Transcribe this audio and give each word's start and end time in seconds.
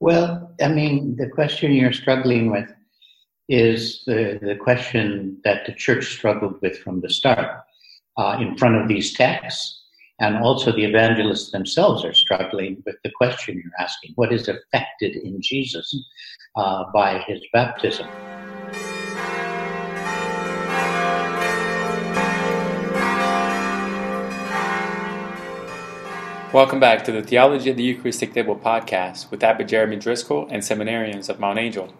Well, 0.00 0.54
I 0.60 0.68
mean, 0.68 1.16
the 1.16 1.28
question 1.28 1.72
you're 1.72 1.92
struggling 1.92 2.50
with 2.50 2.70
is 3.48 4.04
the, 4.06 4.38
the 4.40 4.56
question 4.56 5.40
that 5.44 5.66
the 5.66 5.72
church 5.72 6.12
struggled 6.12 6.60
with 6.62 6.78
from 6.78 7.00
the 7.00 7.10
start 7.10 7.62
uh, 8.16 8.36
in 8.40 8.56
front 8.56 8.76
of 8.76 8.88
these 8.88 9.14
texts. 9.14 9.74
And 10.20 10.36
also, 10.38 10.72
the 10.72 10.84
evangelists 10.84 11.52
themselves 11.52 12.04
are 12.04 12.12
struggling 12.12 12.82
with 12.84 12.96
the 13.04 13.10
question 13.10 13.54
you're 13.56 13.72
asking 13.78 14.12
what 14.16 14.32
is 14.32 14.48
affected 14.48 15.14
in 15.14 15.40
Jesus 15.40 15.96
uh, 16.56 16.84
by 16.92 17.20
his 17.26 17.40
baptism? 17.52 18.06
Welcome 26.50 26.80
back 26.80 27.04
to 27.04 27.12
the 27.12 27.20
Theology 27.20 27.68
of 27.68 27.76
the 27.76 27.82
Eucharistic 27.82 28.32
Table 28.32 28.56
podcast 28.56 29.30
with 29.30 29.44
Abbot 29.44 29.68
Jeremy 29.68 29.96
Driscoll 29.96 30.48
and 30.50 30.62
seminarians 30.62 31.28
of 31.28 31.38
Mount 31.38 31.58
Angel. 31.58 31.92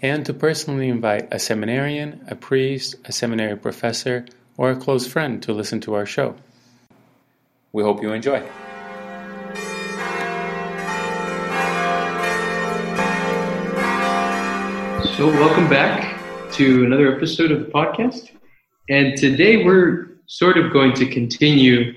And 0.00 0.24
to 0.26 0.32
personally 0.32 0.88
invite 0.88 1.26
a 1.32 1.38
seminarian, 1.38 2.24
a 2.28 2.36
priest, 2.36 2.94
a 3.04 3.12
seminary 3.12 3.56
professor, 3.56 4.24
or 4.56 4.70
a 4.70 4.76
close 4.76 5.06
friend 5.06 5.42
to 5.42 5.52
listen 5.52 5.80
to 5.80 5.92
our 5.94 6.06
show. 6.06 6.36
We 7.72 7.82
hope 7.82 8.00
you 8.02 8.12
enjoy. 8.12 8.40
So, 15.16 15.26
welcome 15.26 15.68
back 15.68 16.18
to 16.52 16.84
another 16.84 17.14
episode 17.14 17.50
of 17.50 17.58
the 17.58 17.66
podcast. 17.66 18.30
And 18.88 19.18
today 19.18 19.64
we're 19.64 20.06
sort 20.26 20.56
of 20.56 20.72
going 20.72 20.92
to 20.94 21.06
continue 21.06 21.92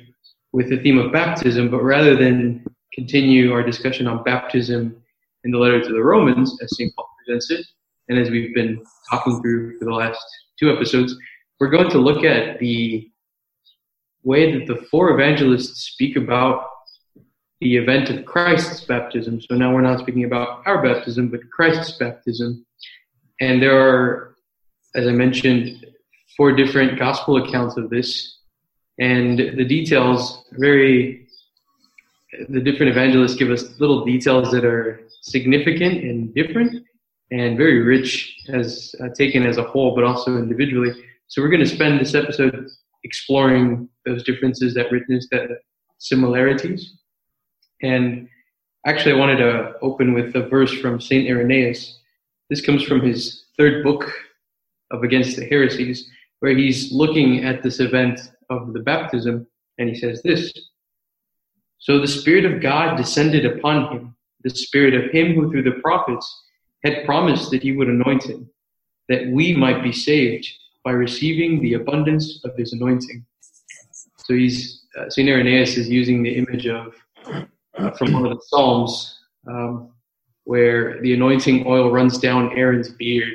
with 0.51 0.69
the 0.69 0.77
theme 0.77 0.97
of 0.97 1.11
baptism, 1.11 1.69
but 1.69 1.83
rather 1.83 2.15
than 2.15 2.65
continue 2.93 3.53
our 3.53 3.63
discussion 3.63 4.07
on 4.07 4.23
baptism 4.23 5.01
in 5.43 5.51
the 5.51 5.57
letter 5.57 5.81
to 5.81 5.89
the 5.89 6.03
Romans 6.03 6.57
as 6.61 6.75
St. 6.75 6.93
Paul 6.95 7.09
presents 7.25 7.51
it. 7.51 7.65
And 8.09 8.19
as 8.19 8.29
we've 8.29 8.53
been 8.53 8.83
talking 9.09 9.41
through 9.41 9.79
for 9.79 9.85
the 9.85 9.93
last 9.93 10.19
two 10.59 10.71
episodes, 10.71 11.15
we're 11.59 11.69
going 11.69 11.89
to 11.89 11.99
look 11.99 12.23
at 12.23 12.59
the 12.59 13.09
way 14.23 14.57
that 14.57 14.67
the 14.67 14.81
four 14.89 15.11
evangelists 15.11 15.83
speak 15.83 16.15
about 16.15 16.67
the 17.59 17.77
event 17.77 18.09
of 18.09 18.25
Christ's 18.25 18.83
baptism. 18.85 19.39
So 19.41 19.55
now 19.55 19.73
we're 19.73 19.81
not 19.81 19.99
speaking 19.99 20.25
about 20.25 20.63
our 20.65 20.83
baptism, 20.83 21.29
but 21.29 21.41
Christ's 21.51 21.97
baptism. 21.97 22.65
And 23.39 23.61
there 23.61 23.79
are, 23.79 24.35
as 24.95 25.07
I 25.07 25.11
mentioned, 25.11 25.85
four 26.35 26.51
different 26.55 26.97
gospel 26.97 27.37
accounts 27.37 27.77
of 27.77 27.89
this. 27.89 28.39
And 28.99 29.37
the 29.37 29.65
details 29.65 30.43
very 30.53 31.20
the 32.49 32.61
different 32.61 32.91
evangelists 32.91 33.35
give 33.35 33.51
us 33.51 33.79
little 33.79 34.05
details 34.05 34.51
that 34.51 34.65
are 34.65 35.01
significant 35.21 36.03
and 36.03 36.33
different 36.33 36.85
and 37.31 37.57
very 37.57 37.81
rich 37.81 38.37
as 38.49 38.93
uh, 39.01 39.07
taken 39.17 39.45
as 39.45 39.57
a 39.57 39.63
whole, 39.63 39.95
but 39.95 40.03
also 40.03 40.37
individually. 40.37 40.91
So 41.27 41.41
we're 41.41 41.49
going 41.49 41.63
to 41.63 41.69
spend 41.69 41.99
this 41.99 42.13
episode 42.13 42.67
exploring 43.03 43.89
those 44.05 44.23
differences 44.23 44.73
that 44.73 44.91
witness 44.91 45.27
that 45.31 45.49
similarities. 45.97 46.97
And 47.81 48.27
actually, 48.85 49.13
I 49.13 49.17
wanted 49.17 49.37
to 49.37 49.73
open 49.81 50.13
with 50.13 50.35
a 50.35 50.47
verse 50.47 50.73
from 50.73 50.99
Saint 50.99 51.29
Irenaeus. 51.29 51.99
This 52.49 52.61
comes 52.61 52.83
from 52.83 53.01
his 53.01 53.45
third 53.57 53.83
book 53.83 54.11
of 54.91 55.03
Against 55.03 55.37
the 55.37 55.45
Heresies, 55.45 56.09
where 56.39 56.55
he's 56.55 56.91
looking 56.91 57.45
at 57.45 57.63
this 57.63 57.79
event 57.79 58.19
of 58.49 58.73
the 58.73 58.79
baptism, 58.79 59.47
and 59.77 59.87
he 59.87 59.95
says 59.95 60.21
this. 60.21 60.51
So 61.81 61.99
the 61.99 62.07
Spirit 62.07 62.45
of 62.45 62.61
God 62.61 62.95
descended 62.95 63.43
upon 63.43 63.91
him, 63.91 64.15
the 64.43 64.51
Spirit 64.51 64.93
of 64.93 65.09
him 65.11 65.33
who 65.33 65.49
through 65.49 65.63
the 65.63 65.79
prophets 65.81 66.43
had 66.83 67.05
promised 67.05 67.49
that 67.49 67.63
he 67.63 67.71
would 67.71 67.87
anoint 67.87 68.23
him, 68.23 68.47
that 69.09 69.27
we 69.31 69.55
might 69.55 69.81
be 69.81 69.91
saved 69.91 70.47
by 70.85 70.91
receiving 70.91 71.59
the 71.59 71.73
abundance 71.73 72.39
of 72.45 72.55
his 72.55 72.73
anointing. 72.73 73.25
So 74.17 74.35
he's, 74.35 74.85
uh, 74.95 75.09
St. 75.09 75.27
Irenaeus 75.27 75.75
is 75.75 75.89
using 75.89 76.21
the 76.21 76.35
image 76.35 76.67
of, 76.67 76.93
uh, 77.25 77.89
from 77.97 78.13
one 78.13 78.27
of 78.27 78.37
the 78.37 78.43
Psalms, 78.49 79.19
um, 79.47 79.89
where 80.43 81.01
the 81.01 81.15
anointing 81.15 81.65
oil 81.65 81.91
runs 81.91 82.19
down 82.19 82.55
Aaron's 82.55 82.89
beard, 82.89 83.33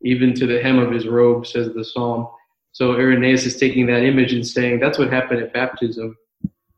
even 0.00 0.32
to 0.34 0.46
the 0.46 0.62
hem 0.62 0.78
of 0.78 0.92
his 0.92 1.08
robe, 1.08 1.44
says 1.44 1.74
the 1.74 1.84
Psalm. 1.84 2.28
So 2.70 2.94
Irenaeus 2.94 3.46
is 3.46 3.56
taking 3.56 3.86
that 3.86 4.04
image 4.04 4.32
and 4.32 4.46
saying 4.46 4.78
that's 4.78 4.98
what 4.98 5.12
happened 5.12 5.42
at 5.42 5.52
baptism 5.52 6.16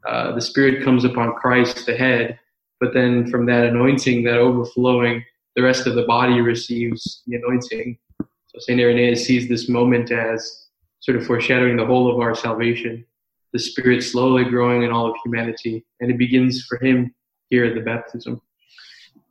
uh, 0.06 0.34
the 0.34 0.40
Spirit 0.40 0.84
comes 0.84 1.04
upon 1.04 1.34
Christ, 1.34 1.86
the 1.86 1.96
head, 1.96 2.38
but 2.80 2.94
then 2.94 3.30
from 3.30 3.46
that 3.46 3.64
anointing, 3.66 4.22
that 4.24 4.38
overflowing, 4.38 5.24
the 5.54 5.62
rest 5.62 5.86
of 5.86 5.94
the 5.94 6.04
body 6.04 6.40
receives 6.40 7.22
the 7.26 7.36
anointing. 7.36 7.98
So 8.20 8.58
St. 8.58 8.80
Irenaeus 8.80 9.24
sees 9.24 9.48
this 9.48 9.68
moment 9.68 10.10
as 10.10 10.66
sort 11.00 11.16
of 11.16 11.26
foreshadowing 11.26 11.76
the 11.76 11.86
whole 11.86 12.12
of 12.12 12.20
our 12.20 12.34
salvation, 12.34 13.04
the 13.52 13.58
Spirit 13.58 14.02
slowly 14.02 14.44
growing 14.44 14.82
in 14.82 14.92
all 14.92 15.10
of 15.10 15.16
humanity, 15.24 15.84
and 16.00 16.10
it 16.10 16.18
begins 16.18 16.64
for 16.66 16.78
him 16.84 17.14
here 17.48 17.64
at 17.64 17.74
the 17.74 17.80
baptism. 17.80 18.40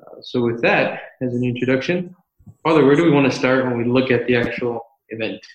Uh, 0.01 0.21
so, 0.21 0.41
with 0.41 0.61
that 0.61 1.01
as 1.21 1.33
an 1.33 1.43
introduction, 1.43 2.15
Father, 2.63 2.85
where 2.85 2.95
do 2.95 3.03
we 3.03 3.11
want 3.11 3.31
to 3.31 3.37
start 3.37 3.65
when 3.65 3.77
we 3.77 3.85
look 3.85 4.11
at 4.11 4.27
the 4.27 4.35
actual 4.35 4.81
event? 5.09 5.45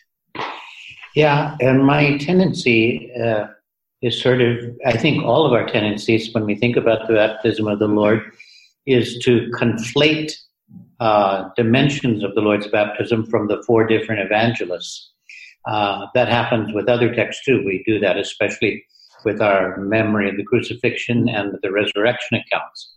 Yeah, 1.14 1.56
and 1.60 1.84
my 1.84 2.16
tendency 2.18 3.12
uh, 3.20 3.48
is 4.02 4.20
sort 4.20 4.40
of, 4.40 4.58
I 4.86 4.96
think 4.96 5.24
all 5.24 5.46
of 5.46 5.52
our 5.52 5.66
tendencies 5.66 6.32
when 6.32 6.46
we 6.46 6.54
think 6.54 6.76
about 6.76 7.06
the 7.06 7.14
baptism 7.14 7.66
of 7.66 7.78
the 7.78 7.88
Lord 7.88 8.22
is 8.86 9.18
to 9.24 9.50
conflate 9.54 10.32
uh, 11.00 11.48
dimensions 11.56 12.22
of 12.22 12.34
the 12.34 12.40
Lord's 12.40 12.68
baptism 12.68 13.26
from 13.26 13.48
the 13.48 13.62
four 13.66 13.86
different 13.86 14.20
evangelists. 14.20 15.12
Uh, 15.68 16.06
that 16.14 16.28
happens 16.28 16.72
with 16.72 16.88
other 16.88 17.14
texts 17.14 17.44
too. 17.44 17.62
We 17.64 17.82
do 17.86 17.98
that 18.00 18.16
especially 18.16 18.84
with 19.24 19.42
our 19.42 19.76
memory 19.78 20.30
of 20.30 20.36
the 20.36 20.44
crucifixion 20.44 21.28
and 21.28 21.58
the 21.62 21.70
resurrection 21.70 22.38
accounts. 22.38 22.94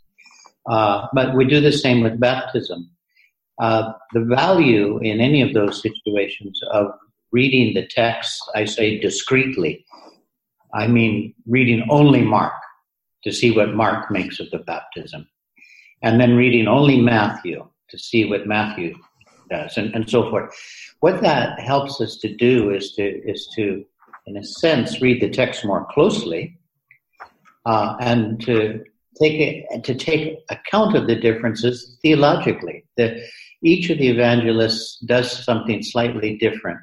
Uh, 0.70 1.08
but 1.14 1.36
we 1.36 1.46
do 1.46 1.60
the 1.60 1.72
same 1.72 2.02
with 2.02 2.20
baptism. 2.20 2.90
Uh, 3.62 3.92
the 4.14 4.22
value 4.22 4.98
in 5.00 5.20
any 5.20 5.42
of 5.42 5.54
those 5.54 5.82
situations 5.82 6.60
of 6.72 6.88
reading 7.32 7.74
the 7.74 7.86
text, 7.88 8.42
I 8.56 8.66
say 8.66 9.00
discreetly, 9.00 9.86
I 10.74 10.88
mean 10.88 11.34
reading 11.46 11.86
only 11.90 12.22
Mark 12.22 12.54
to 13.24 13.32
see 13.32 13.52
what 13.56 13.74
Mark 13.74 14.12
makes 14.12 14.40
of 14.40 14.50
the 14.52 14.60
baptism, 14.60 15.28
and 16.02 16.20
then 16.20 16.36
reading 16.36 16.68
only 16.68 17.00
Matthew 17.00 17.68
to 17.90 17.98
see 17.98 18.26
what 18.26 18.48
Matthew 18.48 18.96
does, 19.50 19.78
and, 19.78 19.94
and 19.94 20.10
so 20.10 20.30
forth. 20.30 20.54
What 21.00 21.22
that 21.22 21.60
helps 21.60 22.02
us 22.02 22.18
to 22.18 22.36
do 22.36 22.72
is 22.72 22.94
to 22.94 23.04
is 23.04 23.48
to, 23.56 23.86
in 24.26 24.38
a 24.38 24.44
sense, 24.44 25.02
read 25.02 25.22
the 25.22 25.30
text 25.30 25.64
more 25.64 25.86
closely, 25.92 26.58
uh, 27.66 27.96
and 28.00 28.42
to 28.42 28.84
take 29.22 29.40
it, 29.40 29.84
to 29.84 29.96
take 29.96 30.40
account 30.50 30.96
of 30.96 31.08
the 31.08 31.16
differences 31.16 31.98
theologically. 32.02 32.86
That 32.98 33.18
each 33.62 33.90
of 33.90 34.00
the 34.00 34.10
evangelists 34.10 35.00
does 35.06 35.46
something 35.46 35.84
slightly 35.84 36.38
different 36.38 36.80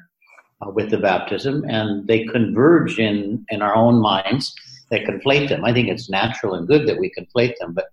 uh, 0.61 0.69
with 0.69 0.89
the 0.89 0.97
baptism, 0.97 1.63
and 1.67 2.07
they 2.07 2.25
converge 2.25 2.99
in 2.99 3.45
in 3.49 3.61
our 3.61 3.75
own 3.75 4.01
minds. 4.01 4.53
They 4.89 4.99
conflate 4.99 5.49
them. 5.49 5.63
I 5.63 5.73
think 5.73 5.87
it's 5.87 6.09
natural 6.09 6.53
and 6.53 6.67
good 6.67 6.87
that 6.87 6.99
we 6.99 7.11
conflate 7.17 7.53
them, 7.59 7.73
but 7.73 7.85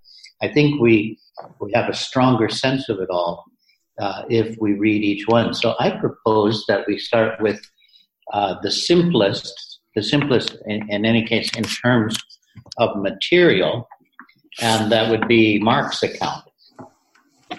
I 0.42 0.48
think 0.48 0.80
we 0.80 1.18
we 1.60 1.72
have 1.72 1.88
a 1.88 1.94
stronger 1.94 2.48
sense 2.48 2.88
of 2.88 3.00
it 3.00 3.10
all 3.10 3.44
uh, 3.98 4.22
if 4.28 4.56
we 4.60 4.74
read 4.74 5.02
each 5.02 5.26
one. 5.26 5.54
So 5.54 5.74
I 5.78 5.90
propose 5.90 6.64
that 6.68 6.86
we 6.86 6.98
start 6.98 7.40
with 7.40 7.60
uh, 8.32 8.56
the 8.62 8.70
simplest, 8.70 9.80
the 9.94 10.02
simplest 10.02 10.56
in, 10.66 10.90
in 10.90 11.04
any 11.04 11.24
case 11.24 11.50
in 11.56 11.64
terms 11.64 12.16
of 12.76 12.96
material, 12.96 13.88
and 14.60 14.92
that 14.92 15.10
would 15.10 15.26
be 15.28 15.58
Mark's 15.58 16.02
account. 16.02 16.44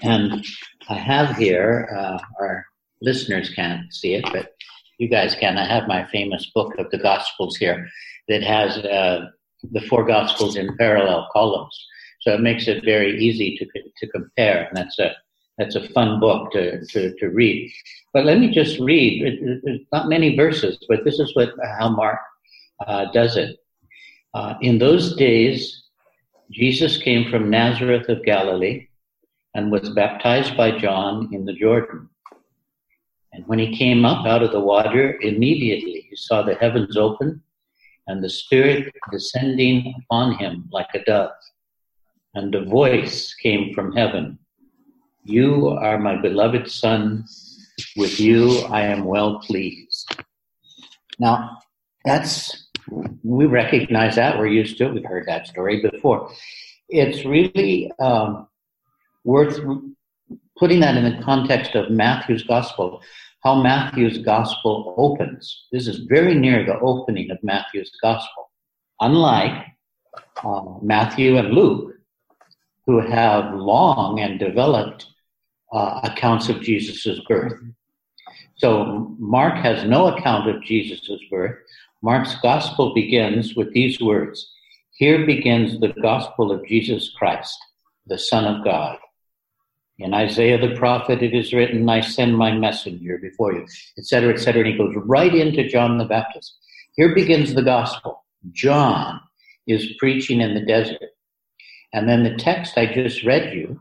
And 0.01 0.45
I 0.89 0.95
have 0.95 1.35
here, 1.35 1.89
uh, 1.95 2.19
our 2.39 2.65
listeners 3.01 3.49
can't 3.53 3.93
see 3.93 4.13
it, 4.13 4.25
but 4.31 4.53
you 4.99 5.07
guys 5.07 5.33
can. 5.33 5.57
I 5.57 5.65
have 5.65 5.87
my 5.87 6.05
famous 6.11 6.51
book 6.53 6.77
of 6.77 6.91
the 6.91 6.99
Gospels 6.99 7.55
here 7.55 7.89
that 8.27 8.43
has 8.43 8.77
uh, 8.77 9.29
the 9.71 9.81
four 9.81 10.05
Gospels 10.05 10.55
in 10.55 10.77
parallel 10.77 11.27
columns. 11.33 11.75
So 12.21 12.33
it 12.33 12.41
makes 12.41 12.67
it 12.67 12.83
very 12.83 13.17
easy 13.19 13.57
to, 13.57 13.65
to 13.97 14.11
compare. 14.11 14.67
And 14.67 14.77
that's 14.77 14.99
a, 14.99 15.15
that's 15.57 15.75
a 15.75 15.87
fun 15.89 16.19
book 16.19 16.51
to, 16.51 16.85
to, 16.85 17.15
to 17.15 17.27
read. 17.29 17.71
But 18.13 18.25
let 18.25 18.39
me 18.39 18.51
just 18.51 18.77
read. 18.79 19.39
There's 19.63 19.81
not 19.93 20.09
many 20.09 20.35
verses, 20.35 20.77
but 20.89 21.05
this 21.05 21.17
is 21.19 21.33
what 21.35 21.53
how 21.79 21.89
Mark 21.89 22.19
uh, 22.85 23.05
does 23.11 23.37
it. 23.37 23.57
Uh, 24.33 24.55
in 24.61 24.77
those 24.77 25.15
days, 25.15 25.83
Jesus 26.51 26.97
came 26.97 27.29
from 27.31 27.49
Nazareth 27.49 28.09
of 28.09 28.23
Galilee 28.23 28.87
and 29.55 29.71
was 29.71 29.89
baptized 29.89 30.57
by 30.57 30.77
John 30.77 31.29
in 31.31 31.45
the 31.45 31.53
Jordan. 31.53 32.09
And 33.31 33.45
when 33.47 33.59
he 33.59 33.77
came 33.77 34.05
up 34.05 34.25
out 34.25 34.43
of 34.43 34.51
the 34.51 34.59
water, 34.59 35.17
immediately 35.21 36.07
he 36.09 36.15
saw 36.15 36.41
the 36.41 36.55
heavens 36.55 36.97
open 36.97 37.41
and 38.07 38.23
the 38.23 38.29
Spirit 38.29 38.93
descending 39.11 39.93
upon 40.03 40.33
him 40.35 40.67
like 40.71 40.89
a 40.95 41.03
dove. 41.03 41.31
And 42.33 42.53
a 42.55 42.65
voice 42.65 43.33
came 43.35 43.73
from 43.73 43.95
heaven 43.95 44.39
You 45.23 45.69
are 45.69 45.99
my 45.99 46.19
beloved 46.19 46.69
Son, 46.71 47.25
with 47.95 48.19
you 48.19 48.59
I 48.69 48.81
am 48.81 49.05
well 49.05 49.39
pleased. 49.39 50.15
Now, 51.19 51.59
that's, 52.05 52.69
we 53.23 53.45
recognize 53.45 54.15
that, 54.15 54.37
we're 54.39 54.47
used 54.47 54.77
to 54.77 54.87
it, 54.87 54.93
we've 54.93 55.05
heard 55.05 55.27
that 55.27 55.47
story 55.47 55.81
before. 55.81 56.31
It's 56.87 57.25
really 57.25 57.91
um, 57.99 58.47
worth 59.23 59.59
putting 60.59 60.79
that 60.81 60.97
in 60.97 61.03
the 61.03 61.23
context 61.23 61.75
of 61.75 61.89
Matthew's 61.89 62.43
gospel, 62.43 63.01
how 63.43 63.55
Matthew's 63.61 64.17
gospel 64.19 64.93
opens. 64.97 65.67
This 65.71 65.87
is 65.87 65.99
very 66.09 66.35
near 66.35 66.65
the 66.65 66.79
opening 66.79 67.31
of 67.31 67.37
Matthew's 67.41 67.91
gospel. 68.01 68.51
Unlike 68.99 69.65
uh, 70.43 70.61
Matthew 70.81 71.37
and 71.37 71.49
Luke, 71.49 71.93
who 72.85 72.99
have 72.99 73.53
long 73.53 74.19
and 74.19 74.39
developed 74.39 75.05
uh, 75.71 76.01
accounts 76.03 76.49
of 76.49 76.61
Jesus' 76.61 77.19
birth. 77.27 77.53
So 78.55 79.15
Mark 79.19 79.55
has 79.63 79.85
no 79.85 80.07
account 80.07 80.49
of 80.49 80.63
Jesus' 80.63 81.09
birth. 81.29 81.55
Mark's 82.01 82.35
gospel 82.41 82.93
begins 82.93 83.55
with 83.55 83.71
these 83.73 83.99
words 84.01 84.51
Here 84.93 85.25
begins 85.25 85.79
the 85.79 85.93
gospel 86.01 86.51
of 86.51 86.65
Jesus 86.65 87.13
Christ, 87.17 87.57
the 88.07 88.17
Son 88.17 88.45
of 88.45 88.65
God. 88.65 88.97
In 89.99 90.13
Isaiah 90.13 90.57
the 90.57 90.75
prophet, 90.75 91.21
it 91.21 91.33
is 91.33 91.53
written, 91.53 91.89
I 91.89 91.99
send 91.99 92.37
my 92.37 92.53
messenger 92.53 93.17
before 93.17 93.53
you, 93.53 93.65
etc., 93.97 94.33
etc. 94.33 94.61
And 94.61 94.71
he 94.71 94.77
goes 94.77 94.95
right 94.95 95.33
into 95.33 95.67
John 95.67 95.97
the 95.97 96.05
Baptist. 96.05 96.57
Here 96.95 97.13
begins 97.13 97.53
the 97.53 97.63
gospel. 97.63 98.23
John 98.53 99.19
is 99.67 99.93
preaching 99.99 100.39
in 100.39 100.53
the 100.53 100.65
desert. 100.65 101.11
And 101.91 102.07
then 102.07 102.23
the 102.23 102.35
text 102.35 102.77
I 102.77 102.85
just 102.85 103.25
read 103.25 103.53
you 103.53 103.79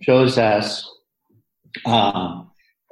shows 0.00 0.38
us 0.38 0.90
um, 1.84 2.50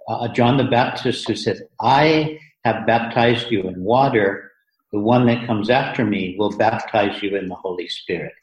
uh, 0.09 0.29
John 0.29 0.59
the 0.59 0.65
Baptist 0.65 1.27
who 1.27 1.35
says, 1.35 1.63
I 1.81 2.39
have 2.65 2.87
baptized 2.87 3.51
you 3.51 3.63
in 3.63 3.83
water. 3.83 4.53
The 4.93 4.99
one 4.99 5.27
that 5.27 5.47
comes 5.47 5.71
after 5.71 6.05
me 6.05 6.37
will 6.39 6.57
baptize 6.57 7.23
you 7.23 7.37
in 7.37 7.49
the 7.49 7.55
Holy 7.55 7.89
Spirit. 7.89 8.35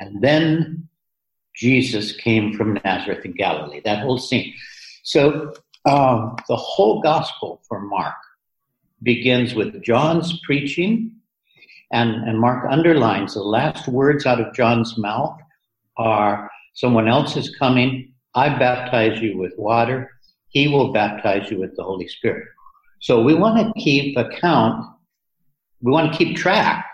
And 0.00 0.20
then 0.20 0.88
Jesus 1.54 2.12
came 2.12 2.52
from 2.52 2.78
Nazareth 2.84 3.24
in 3.24 3.32
Galilee, 3.32 3.80
that 3.84 4.02
whole 4.02 4.18
scene. 4.18 4.54
So 5.02 5.52
um, 5.84 6.36
the 6.48 6.56
whole 6.56 7.00
gospel 7.00 7.62
for 7.68 7.80
Mark 7.80 8.14
begins 9.02 9.54
with 9.54 9.82
John's 9.82 10.40
preaching, 10.44 11.12
and, 11.92 12.10
and 12.28 12.40
Mark 12.40 12.66
underlines 12.70 13.34
the 13.34 13.42
last 13.42 13.86
words 13.86 14.26
out 14.26 14.40
of 14.40 14.54
John's 14.54 14.96
mouth 14.98 15.38
are 15.96 16.50
someone 16.74 17.08
else 17.08 17.36
is 17.36 17.54
coming. 17.56 18.12
I 18.34 18.48
baptize 18.58 19.20
you 19.20 19.38
with 19.38 19.52
water. 19.56 20.10
He 20.48 20.68
will 20.68 20.92
baptize 20.92 21.50
you 21.50 21.58
with 21.60 21.76
the 21.76 21.84
Holy 21.84 22.08
Spirit. 22.08 22.48
So 23.00 23.22
we 23.22 23.34
want 23.34 23.58
to 23.58 23.80
keep 23.80 24.16
account, 24.16 24.86
we 25.82 25.92
want 25.92 26.12
to 26.12 26.18
keep 26.18 26.36
track. 26.36 26.86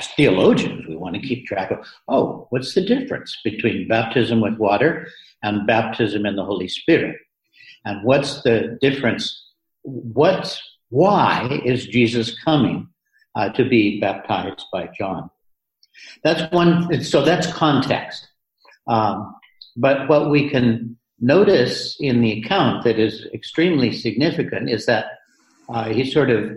As 0.00 0.08
theologians, 0.16 0.86
we 0.88 0.96
want 0.96 1.14
to 1.14 1.20
keep 1.20 1.46
track 1.46 1.70
of, 1.70 1.86
oh, 2.08 2.46
what's 2.48 2.72
the 2.72 2.80
difference 2.80 3.36
between 3.44 3.86
baptism 3.86 4.40
with 4.40 4.56
water 4.56 5.06
and 5.42 5.66
baptism 5.66 6.24
in 6.24 6.36
the 6.36 6.44
Holy 6.44 6.68
Spirit? 6.68 7.18
And 7.84 8.02
what's 8.02 8.40
the 8.40 8.78
difference? 8.80 9.44
What's, 9.82 10.58
why 10.88 11.60
is 11.66 11.86
Jesus 11.86 12.34
coming 12.42 12.88
uh, 13.34 13.50
to 13.50 13.68
be 13.68 14.00
baptized 14.00 14.64
by 14.72 14.88
John? 14.98 15.28
That's 16.24 16.50
one, 16.50 17.04
so 17.04 17.20
that's 17.20 17.52
context. 17.52 18.26
Um, 18.86 19.36
but 19.76 20.08
what 20.08 20.30
we 20.30 20.48
can 20.48 20.96
notice 21.20 21.98
in 22.00 22.22
the 22.22 22.40
account 22.40 22.84
that 22.84 22.98
is 22.98 23.26
extremely 23.34 23.92
significant 23.92 24.70
is 24.70 24.86
that 24.86 25.18
uh, 25.68 25.90
he 25.90 26.10
sort 26.10 26.30
of, 26.30 26.52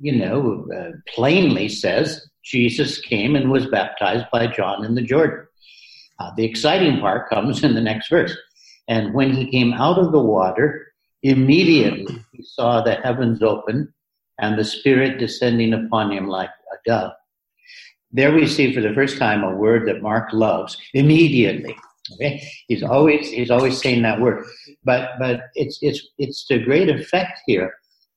you 0.00 0.16
know, 0.16 0.66
uh, 0.74 0.92
plainly 1.14 1.68
says 1.68 2.26
Jesus 2.42 3.00
came 3.00 3.36
and 3.36 3.50
was 3.50 3.66
baptized 3.66 4.26
by 4.32 4.46
John 4.46 4.84
in 4.84 4.94
the 4.94 5.02
Jordan. 5.02 5.46
Uh, 6.18 6.30
the 6.36 6.44
exciting 6.44 7.00
part 7.00 7.28
comes 7.28 7.62
in 7.62 7.74
the 7.74 7.80
next 7.80 8.08
verse. 8.08 8.36
And 8.88 9.14
when 9.14 9.32
he 9.32 9.50
came 9.50 9.74
out 9.74 9.98
of 9.98 10.10
the 10.10 10.18
water, 10.18 10.92
immediately 11.22 12.24
he 12.32 12.42
saw 12.42 12.82
the 12.82 12.94
heavens 12.94 13.42
open 13.42 13.92
and 14.38 14.58
the 14.58 14.64
Spirit 14.64 15.18
descending 15.18 15.74
upon 15.74 16.10
him 16.10 16.26
like 16.26 16.48
a 16.48 16.88
dove. 16.88 17.12
There 18.10 18.32
we 18.32 18.46
see 18.46 18.74
for 18.74 18.80
the 18.80 18.94
first 18.94 19.18
time 19.18 19.44
a 19.44 19.54
word 19.54 19.86
that 19.86 20.02
Mark 20.02 20.32
loves 20.32 20.76
immediately. 20.94 21.76
Okay, 22.14 22.42
he's 22.66 22.82
always 22.82 23.30
he's 23.30 23.52
always 23.52 23.80
saying 23.80 24.02
that 24.02 24.20
word, 24.20 24.44
but 24.82 25.10
but 25.20 25.42
it's 25.54 25.78
it's 25.80 26.08
it's 26.18 26.44
to 26.46 26.58
great 26.58 26.88
effect 26.88 27.40
here 27.46 27.72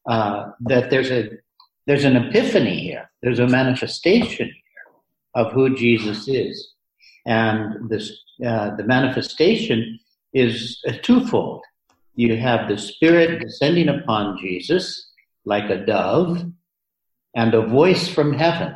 uh, 0.09 0.51
that 0.61 0.89
there's 0.89 1.11
a 1.11 1.29
there's 1.85 2.05
an 2.05 2.15
epiphany 2.15 2.79
here. 2.79 3.09
There's 3.21 3.39
a 3.39 3.47
manifestation 3.47 4.47
here 4.47 5.43
of 5.45 5.51
who 5.51 5.75
Jesus 5.75 6.27
is, 6.27 6.73
and 7.25 7.89
this 7.89 8.11
uh, 8.45 8.75
the 8.75 8.83
manifestation 8.83 9.99
is 10.33 10.83
twofold. 11.01 11.63
You 12.15 12.37
have 12.37 12.69
the 12.69 12.77
Spirit 12.77 13.41
descending 13.41 13.89
upon 13.89 14.37
Jesus 14.39 15.11
like 15.45 15.69
a 15.69 15.85
dove, 15.85 16.45
and 17.35 17.53
a 17.53 17.65
voice 17.65 18.07
from 18.07 18.33
heaven 18.33 18.75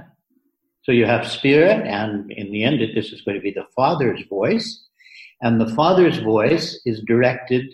so 0.88 0.94
you 0.94 1.06
have 1.06 1.30
spirit, 1.30 1.86
and 1.86 2.32
in 2.32 2.50
the 2.50 2.64
end, 2.64 2.80
this 2.96 3.12
is 3.12 3.20
going 3.20 3.36
to 3.36 3.42
be 3.42 3.52
the 3.52 3.68
Father's 3.76 4.22
voice. 4.30 4.86
And 5.42 5.60
the 5.60 5.76
Father's 5.76 6.20
voice 6.20 6.80
is 6.86 7.04
directed 7.06 7.66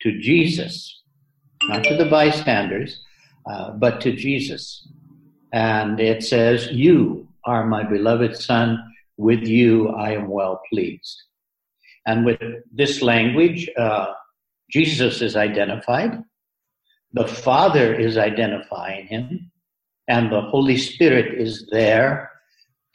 to 0.00 0.18
Jesus, 0.18 1.02
not 1.64 1.84
to 1.84 1.98
the 1.98 2.06
bystanders, 2.06 2.98
uh, 3.46 3.72
but 3.72 4.00
to 4.02 4.12
Jesus. 4.12 4.88
And 5.52 6.00
it 6.00 6.22
says, 6.22 6.68
You 6.70 7.28
are 7.44 7.66
my 7.66 7.82
beloved 7.82 8.36
Son, 8.36 8.78
with 9.16 9.42
you 9.42 9.88
I 9.90 10.12
am 10.12 10.28
well 10.28 10.60
pleased. 10.70 11.22
And 12.06 12.24
with 12.24 12.40
this 12.72 13.02
language, 13.02 13.68
uh, 13.76 14.12
Jesus 14.70 15.20
is 15.20 15.36
identified, 15.36 16.22
the 17.12 17.28
Father 17.28 17.94
is 17.94 18.16
identifying 18.16 19.06
him, 19.06 19.50
and 20.08 20.32
the 20.32 20.40
Holy 20.40 20.78
Spirit 20.78 21.38
is 21.38 21.68
there 21.70 22.30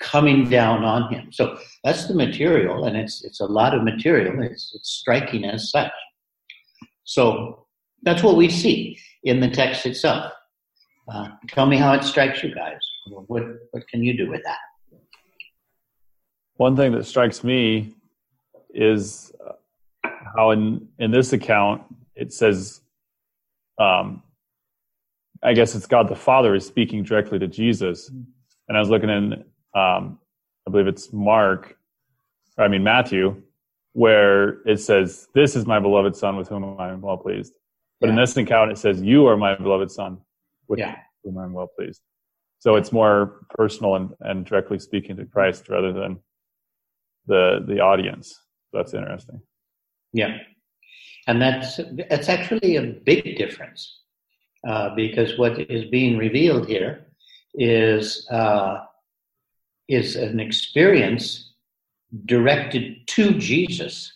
coming 0.02 0.50
down 0.50 0.84
on 0.84 1.14
him. 1.14 1.32
So 1.32 1.58
that's 1.84 2.08
the 2.08 2.16
material, 2.16 2.86
and 2.86 2.98
it's 2.98 3.24
it's 3.24 3.40
a 3.40 3.46
lot 3.46 3.74
of 3.74 3.84
material. 3.84 4.42
It's 4.42 4.74
it's 4.76 4.90
striking 4.90 5.46
as 5.46 5.70
such. 5.70 5.92
So 7.04 7.68
that's 8.04 8.24
what 8.24 8.36
we 8.36 8.50
see 8.50 9.00
in 9.24 9.40
the 9.40 9.50
text 9.50 9.86
itself. 9.86 10.32
Uh, 11.12 11.30
tell 11.48 11.66
me 11.66 11.78
how 11.78 11.94
it 11.94 12.04
strikes 12.04 12.44
you 12.44 12.54
guys. 12.54 12.80
What 13.08 13.44
what 13.72 13.88
can 13.88 14.04
you 14.04 14.18
do 14.18 14.30
with 14.30 14.42
that? 14.44 14.58
One 16.56 16.76
thing 16.76 16.92
that 16.94 17.06
strikes 17.06 17.44
me 17.44 17.94
is 18.74 19.32
how 20.04 20.52
in 20.52 20.88
in 21.00 21.12
this 21.12 21.34
account 21.34 21.84
it 22.16 22.34
says, 22.34 22.82
um, 23.80 24.24
I 25.44 25.54
guess 25.54 25.76
it's 25.76 25.86
God 25.86 26.10
the 26.10 26.16
Father 26.16 26.56
is 26.56 26.66
speaking 26.66 27.04
directly 27.04 27.40
to 27.40 27.48
Jesus, 27.48 28.10
and 28.68 28.78
I 28.78 28.80
was 28.80 28.90
looking 28.90 29.10
in 29.10 29.34
um, 29.76 30.20
I 30.68 30.72
believe 30.72 30.88
it's 30.88 31.14
Mark, 31.14 31.78
I 32.58 32.68
mean 32.68 32.84
Matthew, 32.84 33.42
where 33.94 34.62
it 34.68 34.82
says, 34.82 35.30
"This 35.34 35.56
is 35.56 35.66
my 35.66 35.80
beloved 35.80 36.18
son, 36.18 36.36
with 36.36 36.50
whom 36.50 36.78
I 36.80 36.90
am 36.90 37.02
well 37.02 37.18
pleased." 37.18 37.54
But 38.02 38.08
yeah. 38.08 38.14
in 38.14 38.20
this 38.20 38.36
account, 38.36 38.72
it 38.72 38.78
says, 38.78 39.02
"You 39.02 39.28
are 39.28 39.38
my 39.38 39.56
beloved 39.56 39.90
son, 39.90 40.18
with 40.68 40.80
yeah. 40.80 40.98
whom 41.24 41.38
I 41.38 41.46
am 41.46 41.54
well 41.54 41.70
pleased." 41.78 42.02
So 42.60 42.76
it's 42.76 42.92
more 42.92 43.46
personal 43.52 43.96
and, 43.96 44.10
and 44.22 44.46
directly 44.46 44.80
speaking 44.80 45.16
to 45.18 45.26
Christ 45.26 45.70
rather 45.70 45.94
than 45.94 46.20
the 47.26 47.64
the 47.68 47.80
audience. 47.80 48.40
That's 48.74 48.94
interesting. 48.94 49.42
Yeah, 50.14 50.38
and 51.28 51.42
that's 51.42 51.80
that's 52.10 52.30
actually 52.30 52.78
a 52.78 52.84
big 52.84 53.38
difference 53.38 54.02
uh, 54.68 54.96
because 54.96 55.38
what 55.38 55.60
is 55.60 55.86
being 55.86 56.18
revealed 56.18 56.68
here 56.68 57.08
is 57.54 58.28
uh, 58.32 58.80
is 59.88 60.16
an 60.16 60.40
experience 60.40 61.54
directed 62.26 63.06
to 63.08 63.38
Jesus 63.38 64.14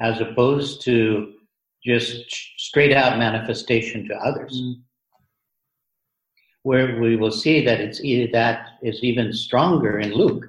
as 0.00 0.20
opposed 0.20 0.82
to 0.82 1.32
just 1.84 2.24
straight 2.58 2.92
out 2.92 3.18
manifestation 3.18 4.08
to 4.08 4.14
others. 4.16 4.60
Mm. 4.60 4.74
Where 6.66 6.88
we 7.00 7.14
will 7.14 7.36
see 7.44 7.64
that 7.64 7.78
it's 7.80 8.00
that 8.32 8.56
is 8.82 8.98
even 9.10 9.32
stronger 9.32 10.00
in 10.04 10.10
Luke, 10.22 10.44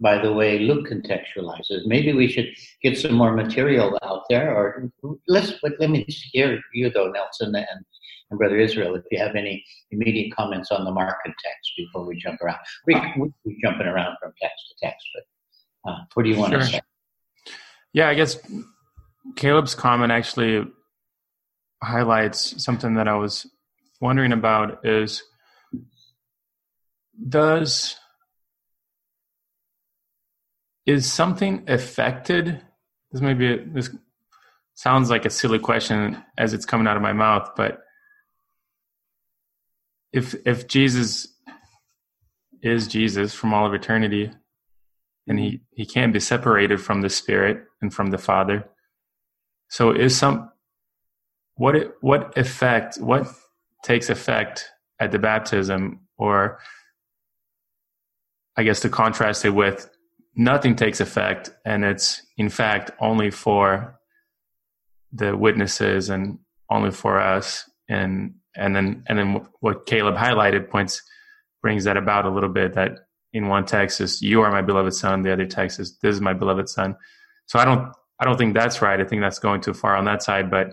by 0.00 0.18
the 0.18 0.32
way 0.38 0.50
Luke 0.58 0.86
contextualizes. 0.92 1.86
Maybe 1.86 2.12
we 2.12 2.28
should 2.28 2.50
get 2.82 2.98
some 2.98 3.14
more 3.14 3.32
material 3.32 3.98
out 4.02 4.24
there, 4.28 4.48
or 4.54 4.90
let's 5.28 5.50
let 5.80 5.90
me 5.94 6.04
hear 6.32 6.60
you 6.74 6.90
though, 6.90 7.10
Nelson 7.10 7.54
and, 7.54 7.80
and 8.28 8.38
Brother 8.38 8.58
Israel, 8.58 8.94
if 8.96 9.04
you 9.10 9.18
have 9.18 9.34
any 9.34 9.64
immediate 9.90 10.30
comments 10.36 10.70
on 10.70 10.84
the 10.84 10.90
Markan 10.90 11.32
text 11.46 11.68
before 11.78 12.04
we 12.04 12.16
jump 12.16 12.38
around. 12.42 12.58
We, 12.86 12.94
we're 13.16 13.56
jumping 13.64 13.86
around 13.86 14.18
from 14.20 14.32
text 14.42 14.62
to 14.68 14.86
text, 14.86 15.06
but 15.14 15.90
uh, 15.90 15.98
what 16.12 16.24
do 16.24 16.28
you 16.28 16.36
want 16.36 16.52
sure. 16.52 16.60
to 16.60 16.66
say? 16.66 16.80
Yeah, 17.94 18.08
I 18.10 18.14
guess 18.14 18.36
Caleb's 19.36 19.74
comment 19.74 20.12
actually 20.12 20.66
highlights 21.82 22.62
something 22.62 22.94
that 22.94 23.08
I 23.08 23.14
was 23.14 23.46
wondering 24.00 24.32
about 24.32 24.84
is 24.84 25.22
does 27.28 27.96
is 30.86 31.10
something 31.10 31.64
affected? 31.68 32.60
This 33.12 33.22
may 33.22 33.34
be 33.34 33.52
a, 33.52 33.64
this 33.64 33.90
sounds 34.74 35.10
like 35.10 35.24
a 35.24 35.30
silly 35.30 35.58
question 35.58 36.22
as 36.38 36.54
it's 36.54 36.66
coming 36.66 36.86
out 36.86 36.96
of 36.96 37.02
my 37.02 37.12
mouth 37.12 37.50
but 37.56 37.82
if 40.12 40.34
if 40.46 40.66
jesus 40.66 41.28
is 42.62 42.88
jesus 42.88 43.34
from 43.34 43.52
all 43.52 43.66
of 43.66 43.74
eternity 43.74 44.30
and 45.26 45.38
he 45.38 45.60
he 45.70 45.86
can't 45.86 46.12
be 46.12 46.20
separated 46.20 46.80
from 46.80 47.00
the 47.00 47.10
spirit 47.10 47.64
and 47.80 47.92
from 47.92 48.10
the 48.10 48.18
father. 48.18 48.68
So 49.68 49.90
is 49.90 50.16
some 50.16 50.50
what 51.54 51.76
it, 51.76 51.92
what 52.00 52.36
effect 52.36 52.96
what 52.96 53.26
takes 53.84 54.10
effect 54.10 54.68
at 55.00 55.12
the 55.12 55.18
baptism 55.18 56.00
or 56.16 56.58
I 58.56 58.62
guess 58.62 58.80
to 58.80 58.88
contrast 58.88 59.44
it 59.44 59.50
with 59.50 59.88
nothing 60.34 60.76
takes 60.76 61.00
effect 61.00 61.50
and 61.64 61.84
it's 61.84 62.22
in 62.36 62.48
fact 62.48 62.90
only 63.00 63.30
for 63.30 63.98
the 65.12 65.36
witnesses 65.36 66.08
and 66.08 66.38
only 66.70 66.90
for 66.90 67.20
us 67.20 67.68
and 67.88 68.34
and 68.56 68.74
then 68.74 69.04
and 69.08 69.18
then 69.18 69.46
what 69.60 69.86
Caleb 69.86 70.14
highlighted 70.14 70.70
points 70.70 71.02
brings 71.60 71.84
that 71.84 71.96
about 71.96 72.24
a 72.24 72.30
little 72.30 72.48
bit 72.48 72.74
that 72.74 72.92
in 73.32 73.48
one 73.48 73.64
text 73.64 74.00
is 74.00 74.22
you 74.22 74.40
are 74.42 74.50
my 74.50 74.62
beloved 74.62 74.94
son 74.94 75.22
the 75.22 75.32
other 75.32 75.46
text 75.46 75.78
is 75.78 75.98
this 75.98 76.14
is 76.14 76.20
my 76.20 76.32
beloved 76.32 76.68
son 76.68 76.96
so 77.46 77.58
I 77.58 77.64
don't 77.64 77.92
I 78.18 78.24
don't 78.24 78.38
think 78.38 78.54
that's 78.54 78.80
right 78.80 79.00
I 79.00 79.04
think 79.04 79.20
that's 79.20 79.38
going 79.38 79.60
too 79.60 79.74
far 79.74 79.96
on 79.96 80.06
that 80.06 80.22
side 80.22 80.50
but 80.50 80.72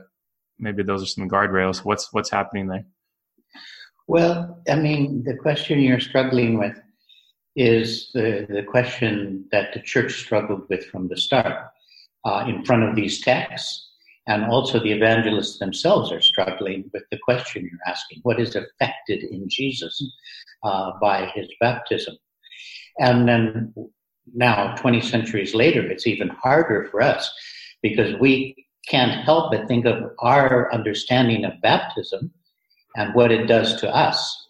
maybe 0.60 0.84
those 0.84 1.02
are 1.02 1.08
some 1.08 1.30
guardrails. 1.30 1.84
What's 1.84 2.12
what's 2.14 2.30
happening 2.30 2.68
there? 2.68 2.86
Well, 4.08 4.62
I 4.68 4.76
mean, 4.76 5.24
the 5.24 5.36
question 5.36 5.80
you're 5.80 6.00
struggling 6.00 6.58
with 6.58 6.80
is 7.60 8.10
the, 8.14 8.48
the 8.50 8.64
question 8.64 9.46
that 9.52 9.74
the 9.74 9.82
church 9.82 10.14
struggled 10.14 10.64
with 10.70 10.86
from 10.86 11.10
the 11.10 11.18
start 11.18 11.68
uh, 12.24 12.46
in 12.48 12.64
front 12.64 12.84
of 12.84 12.96
these 12.96 13.20
texts. 13.20 13.86
And 14.28 14.46
also, 14.46 14.80
the 14.80 14.94
evangelists 14.94 15.60
themselves 15.60 16.10
are 16.12 16.22
struggling 16.22 16.90
with 16.94 17.04
the 17.12 17.18
question 17.18 17.64
you're 17.70 17.86
asking 17.86 18.20
what 18.24 18.40
is 18.40 18.56
affected 18.56 19.24
in 19.24 19.50
Jesus 19.50 20.02
uh, 20.64 20.92
by 21.02 21.26
his 21.36 21.50
baptism? 21.60 22.16
And 22.98 23.28
then 23.28 23.74
now, 24.34 24.76
20 24.76 25.02
centuries 25.02 25.54
later, 25.54 25.82
it's 25.82 26.08
even 26.08 26.30
harder 26.30 26.88
for 26.90 27.02
us 27.02 27.30
because 27.82 28.16
we 28.22 28.56
can't 28.88 29.24
help 29.26 29.52
but 29.52 29.68
think 29.68 29.86
of 29.86 30.12
our 30.20 30.74
understanding 30.74 31.44
of 31.44 31.60
baptism 31.62 32.32
and 32.96 33.14
what 33.14 33.32
it 33.32 33.48
does 33.48 33.82
to 33.82 33.94
us. 33.94 34.48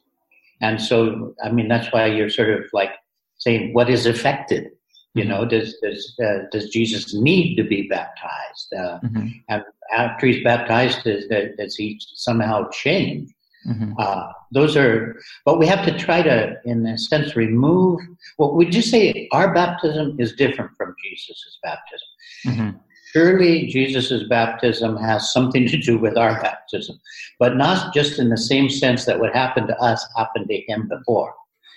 And 0.61 0.81
so, 0.81 1.33
I 1.43 1.51
mean, 1.51 1.67
that's 1.67 1.91
why 1.93 2.07
you're 2.07 2.29
sort 2.29 2.49
of 2.49 2.65
like 2.73 2.91
saying, 3.39 3.73
what 3.73 3.89
is 3.89 4.05
affected? 4.05 4.71
You 5.15 5.25
know, 5.25 5.43
does 5.43 5.75
does 5.81 6.15
uh, 6.23 6.45
does 6.51 6.69
Jesus 6.69 7.15
need 7.15 7.55
to 7.55 7.63
be 7.63 7.87
baptized? 7.87 8.73
Uh, 8.73 8.99
mm-hmm. 9.03 9.27
And 9.49 9.63
after 9.91 10.27
he's 10.27 10.43
baptized, 10.43 11.03
does, 11.03 11.25
does 11.57 11.75
he 11.75 11.99
somehow 12.15 12.69
change? 12.69 13.31
Mm-hmm. 13.67 13.93
Uh, 13.97 14.27
those 14.51 14.77
are, 14.77 15.19
but 15.45 15.57
we 15.57 15.65
have 15.65 15.83
to 15.85 15.97
try 15.97 16.21
to, 16.21 16.55
in 16.63 16.85
a 16.85 16.97
sense, 16.97 17.35
remove. 17.35 17.99
Well, 18.37 18.53
we 18.53 18.67
just 18.67 18.91
say 18.91 19.27
our 19.33 19.53
baptism 19.53 20.15
is 20.19 20.33
different 20.33 20.71
from 20.77 20.95
Jesus' 21.03 21.59
baptism. 21.63 22.07
Mm-hmm 22.45 22.77
surely 23.11 23.65
Jesus' 23.67 24.23
baptism 24.29 24.97
has 24.97 25.33
something 25.33 25.67
to 25.67 25.77
do 25.77 25.97
with 25.97 26.17
our 26.17 26.39
baptism, 26.41 26.99
but 27.39 27.57
not 27.57 27.93
just 27.93 28.19
in 28.19 28.29
the 28.29 28.37
same 28.37 28.69
sense 28.69 29.05
that 29.05 29.19
what 29.19 29.35
happened 29.35 29.67
to 29.67 29.77
us 29.79 30.05
happened 30.15 30.47
to 30.49 30.61
him 30.67 30.87
before. 30.87 31.33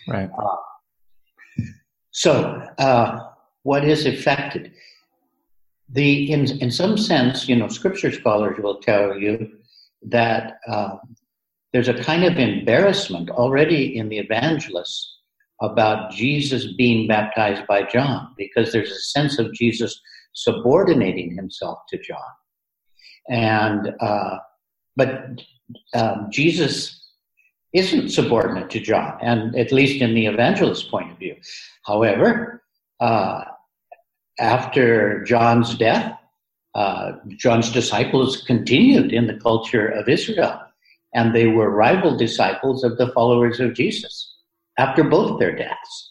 Right. 0.09 0.31
Uh, 0.37 0.57
so, 2.13 2.63
uh, 2.79 3.19
what 3.63 3.85
is 3.85 4.07
affected? 4.07 4.73
The 5.89 6.31
in 6.31 6.47
in 6.61 6.71
some 6.71 6.97
sense, 6.97 7.49
you 7.49 7.57
know, 7.57 7.69
scripture 7.69 8.13
scholars 8.13 8.59
will 8.63 8.81
tell 8.81 9.19
you 9.19 9.51
that 10.03 10.59
uh, 10.69 10.97
there's 11.73 11.89
a 11.89 12.03
kind 12.03 12.25
of 12.25 12.37
embarrassment 12.37 13.31
already 13.31 13.97
in 13.97 14.09
the 14.11 14.19
evangelists 14.19 15.19
about 15.63 16.13
Jesus 16.13 16.75
being 16.75 17.09
baptized 17.09 17.67
by 17.67 17.85
John, 17.85 18.35
because 18.37 18.73
there's 18.73 18.91
a 18.91 19.01
sense 19.01 19.39
of 19.39 19.53
Jesus 19.55 19.99
subordinating 20.35 21.35
himself 21.35 21.79
to 21.89 21.99
John. 21.99 22.33
And 23.29 23.95
uh, 24.01 24.37
but 24.97 25.41
um, 25.95 26.29
Jesus 26.31 27.02
isn't 27.73 28.11
subordinate 28.11 28.71
to 28.71 28.81
John, 28.81 29.19
and 29.23 29.57
at 29.57 29.73
least 29.73 30.03
in 30.03 30.15
the 30.15 30.27
evangelist's 30.27 30.85
point 30.85 31.11
of 31.11 31.19
view. 31.19 31.37
However, 31.85 32.63
uh, 33.01 33.45
after 34.39 35.25
John's 35.25 35.75
death, 35.77 36.19
uh, 36.75 37.13
John's 37.29 37.71
disciples 37.71 38.43
continued 38.47 39.13
in 39.13 39.27
the 39.27 39.39
culture 39.39 39.89
of 39.89 40.09
Israel, 40.09 40.61
and 41.15 41.35
they 41.35 41.47
were 41.47 41.71
rival 41.71 42.17
disciples 42.17 42.85
of 42.85 42.97
the 42.99 43.13
followers 43.13 43.61
of 43.61 43.75
Jesus 43.75 44.35
after 44.79 45.05
both 45.05 45.39
their 45.39 45.55
deaths. 45.55 46.11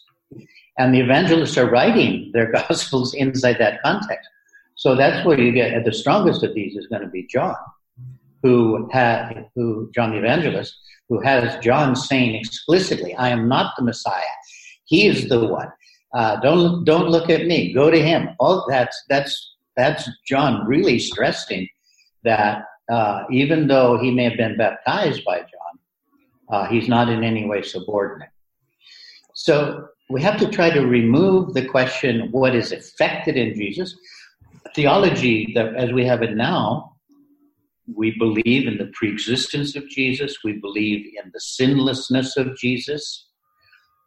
And 0.78 0.94
the 0.94 1.00
evangelists 1.00 1.58
are 1.58 1.70
writing 1.70 2.30
their 2.32 2.50
gospels 2.68 3.14
inside 3.14 3.58
that 3.58 3.82
context. 3.82 4.28
So 4.76 4.94
that's 4.94 5.24
where 5.26 5.38
you 5.38 5.52
get 5.52 5.84
the 5.84 5.92
strongest 5.92 6.42
of 6.42 6.54
these 6.54 6.76
is 6.76 6.86
going 6.86 7.02
to 7.02 7.08
be 7.08 7.26
John, 7.26 7.54
who 8.42 8.88
had 8.92 9.48
who 9.54 9.90
John 9.94 10.12
the 10.12 10.18
Evangelist, 10.18 10.76
who 11.12 11.20
has 11.20 11.62
John 11.62 11.94
saying 11.94 12.34
explicitly, 12.34 13.14
"I 13.14 13.28
am 13.28 13.46
not 13.46 13.74
the 13.76 13.84
Messiah. 13.84 14.36
He 14.84 15.06
is 15.06 15.28
the 15.28 15.46
one. 15.46 15.70
Uh, 16.14 16.36
don't 16.40 16.84
don't 16.84 17.08
look 17.10 17.28
at 17.28 17.46
me. 17.46 17.72
Go 17.74 17.90
to 17.90 18.02
him." 18.02 18.30
All 18.40 18.64
that's 18.68 18.96
that's 19.10 19.34
that's 19.76 20.08
John 20.26 20.66
really 20.66 20.98
stressing 20.98 21.68
that 22.24 22.64
uh, 22.90 23.24
even 23.30 23.68
though 23.68 23.98
he 23.98 24.10
may 24.10 24.24
have 24.24 24.38
been 24.38 24.56
baptized 24.56 25.22
by 25.24 25.40
John, 25.40 25.74
uh, 26.48 26.66
he's 26.66 26.88
not 26.88 27.10
in 27.10 27.22
any 27.22 27.44
way 27.46 27.60
subordinate. 27.60 28.30
So 29.34 29.88
we 30.08 30.22
have 30.22 30.38
to 30.38 30.48
try 30.48 30.70
to 30.70 30.86
remove 30.86 31.52
the 31.52 31.66
question 31.66 32.30
what 32.30 32.54
is 32.54 32.72
affected 32.72 33.36
in 33.36 33.54
Jesus. 33.54 33.94
Theology, 34.74 35.52
that 35.54 35.74
as 35.74 35.92
we 35.92 36.06
have 36.06 36.22
it 36.22 36.34
now, 36.36 36.91
we 37.92 38.16
believe 38.18 38.66
in 38.66 38.78
the 38.78 38.90
preexistence 38.94 39.76
of 39.76 39.88
Jesus, 39.88 40.38
we 40.44 40.52
believe 40.54 41.12
in 41.22 41.30
the 41.32 41.40
sinlessness 41.40 42.36
of 42.36 42.56
Jesus. 42.56 43.28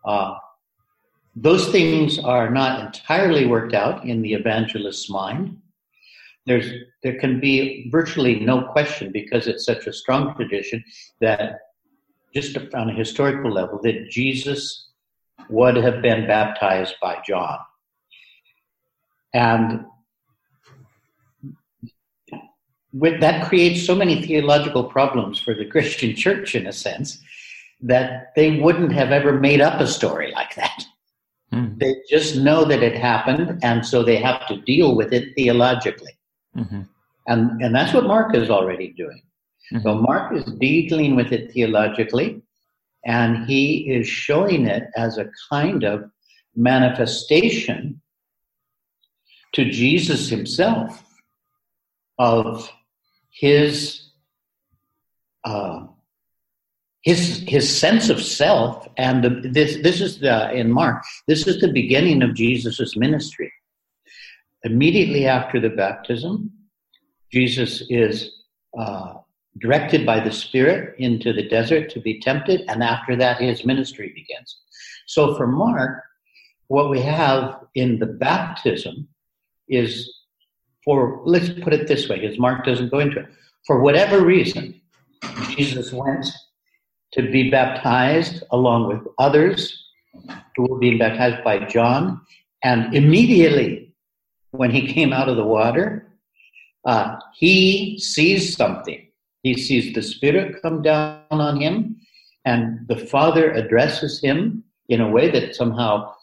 Uh, 0.05 0.36
those 1.36 1.70
things 1.70 2.17
are 2.20 2.50
not 2.50 2.86
entirely 2.86 3.46
worked 3.46 3.74
out 3.74 4.05
in 4.05 4.22
the 4.22 4.34
evangelist's 4.34 5.10
mind. 5.10 5.58
There's, 6.46 6.72
there 7.03 7.20
can 7.20 7.39
be 7.39 7.89
virtually 7.91 8.39
no 8.39 8.63
question 8.63 9.12
because 9.12 9.48
it's 9.48 9.65
such 9.65 9.88
a 9.88 9.94
strong 9.94 10.36
tradition 10.36 10.84
that 11.20 11.60
just 12.34 12.58
on 12.74 12.89
a 12.89 12.94
historical 12.94 13.51
level 13.51 13.79
that 13.84 14.10
Jesus 14.10 14.89
would 15.50 15.75
have 15.75 16.01
been 16.01 16.27
baptized 16.27 16.96
by 17.01 17.22
John. 17.27 17.58
And 19.34 19.86
with, 22.95 23.19
that 23.19 23.47
creates 23.47 23.85
so 23.85 23.93
many 23.93 24.21
theological 24.21 24.85
problems 24.85 25.39
for 25.39 25.53
the 25.53 25.65
Christian 25.73 26.15
church, 26.15 26.55
in 26.55 26.65
a 26.65 26.73
sense, 26.73 27.19
that 27.81 28.31
they 28.35 28.59
wouldn't 28.59 28.93
have 28.93 29.11
ever 29.11 29.37
made 29.39 29.61
up 29.61 29.81
a 29.81 29.87
story 29.87 30.31
like 30.31 30.55
that. 30.55 30.85
Mm-hmm. 31.53 31.77
They 31.77 31.95
just 32.09 32.37
know 32.37 32.63
that 32.65 32.81
it 32.81 32.95
happened, 32.97 33.59
and 33.63 33.85
so 33.85 34.01
they 34.01 34.17
have 34.17 34.47
to 34.47 34.61
deal 34.61 34.95
with 34.95 35.13
it 35.13 35.35
theologically. 35.35 36.17
Mm-hmm. 36.55 36.81
And, 37.27 37.61
and 37.61 37.75
that's 37.75 37.93
what 37.93 38.05
Mark 38.05 38.33
is 38.33 38.49
already 38.49 38.93
doing. 38.93 39.21
Mm-hmm. 39.73 39.83
So 39.83 39.95
Mark 39.95 40.33
is 40.33 40.45
dealing 40.53 41.15
with 41.15 41.33
it 41.33 41.51
theologically, 41.51 42.41
and 43.05 43.45
he 43.45 43.91
is 43.91 44.07
showing 44.07 44.67
it 44.67 44.89
as 44.95 45.17
a 45.17 45.29
kind 45.49 45.83
of 45.83 46.09
manifestation 46.55 48.01
to 49.53 49.69
Jesus 49.69 50.29
himself 50.29 51.03
of 52.17 52.71
his 53.35 54.11
uh, 55.43 55.85
his 57.01 57.43
his 57.47 57.77
sense 57.77 58.09
of 58.09 58.21
self 58.21 58.87
and 58.97 59.23
the, 59.23 59.49
this 59.49 59.77
this 59.83 60.01
is 60.01 60.19
the 60.19 60.51
in 60.53 60.71
Mark 60.71 61.03
this 61.27 61.45
is 61.45 61.59
the 61.59 61.71
beginning 61.71 62.23
of 62.23 62.33
Jesus's 62.33 62.95
ministry. 62.95 63.51
Immediately 64.63 65.27
after 65.27 65.59
the 65.59 65.69
baptism, 65.69 66.51
Jesus 67.31 67.83
is 67.89 68.31
uh, 68.79 69.15
directed 69.59 70.05
by 70.05 70.19
the 70.19 70.31
Spirit 70.31 70.95
into 70.97 71.33
the 71.33 71.47
desert 71.47 71.91
to 71.91 71.99
be 71.99 72.19
tempted, 72.19 72.61
and 72.67 72.81
after 72.81 73.15
that, 73.15 73.39
his 73.39 73.63
ministry 73.65 74.11
begins. 74.15 74.57
So 75.05 75.35
for 75.35 75.45
Mark, 75.45 76.03
what 76.67 76.89
we 76.89 76.99
have 77.01 77.59
in 77.75 77.99
the 77.99 78.07
baptism 78.07 79.07
is 79.67 80.14
for 80.85 81.21
let's 81.25 81.49
put 81.49 81.73
it 81.73 81.87
this 81.87 82.07
way, 82.07 82.19
because 82.19 82.39
Mark 82.39 82.63
doesn't 82.63 82.91
go 82.91 82.99
into 82.99 83.19
it. 83.19 83.25
For 83.65 83.81
whatever 83.81 84.23
reason, 84.23 84.79
Jesus 85.49 85.91
went 85.91 86.27
to 87.13 87.23
be 87.31 87.49
baptized 87.49 88.43
along 88.51 88.87
with 88.87 89.01
others 89.17 89.83
who 90.55 90.67
were 90.67 90.77
being 90.77 90.97
baptized 90.97 91.43
by 91.43 91.65
John. 91.65 92.21
And 92.63 92.93
immediately 92.95 93.93
when 94.51 94.71
he 94.71 94.93
came 94.93 95.11
out 95.11 95.29
of 95.29 95.35
the 95.35 95.45
water, 95.45 96.11
uh, 96.85 97.17
he 97.33 97.97
sees 97.99 98.55
something. 98.55 99.07
He 99.41 99.55
sees 99.55 99.93
the 99.93 100.01
Spirit 100.01 100.61
come 100.61 100.81
down 100.81 101.21
on 101.31 101.59
him, 101.59 101.97
and 102.45 102.87
the 102.87 102.97
Father 102.97 103.51
addresses 103.51 104.21
him 104.21 104.63
in 104.89 105.01
a 105.01 105.09
way 105.09 105.31
that 105.31 105.55
somehow 105.55 106.13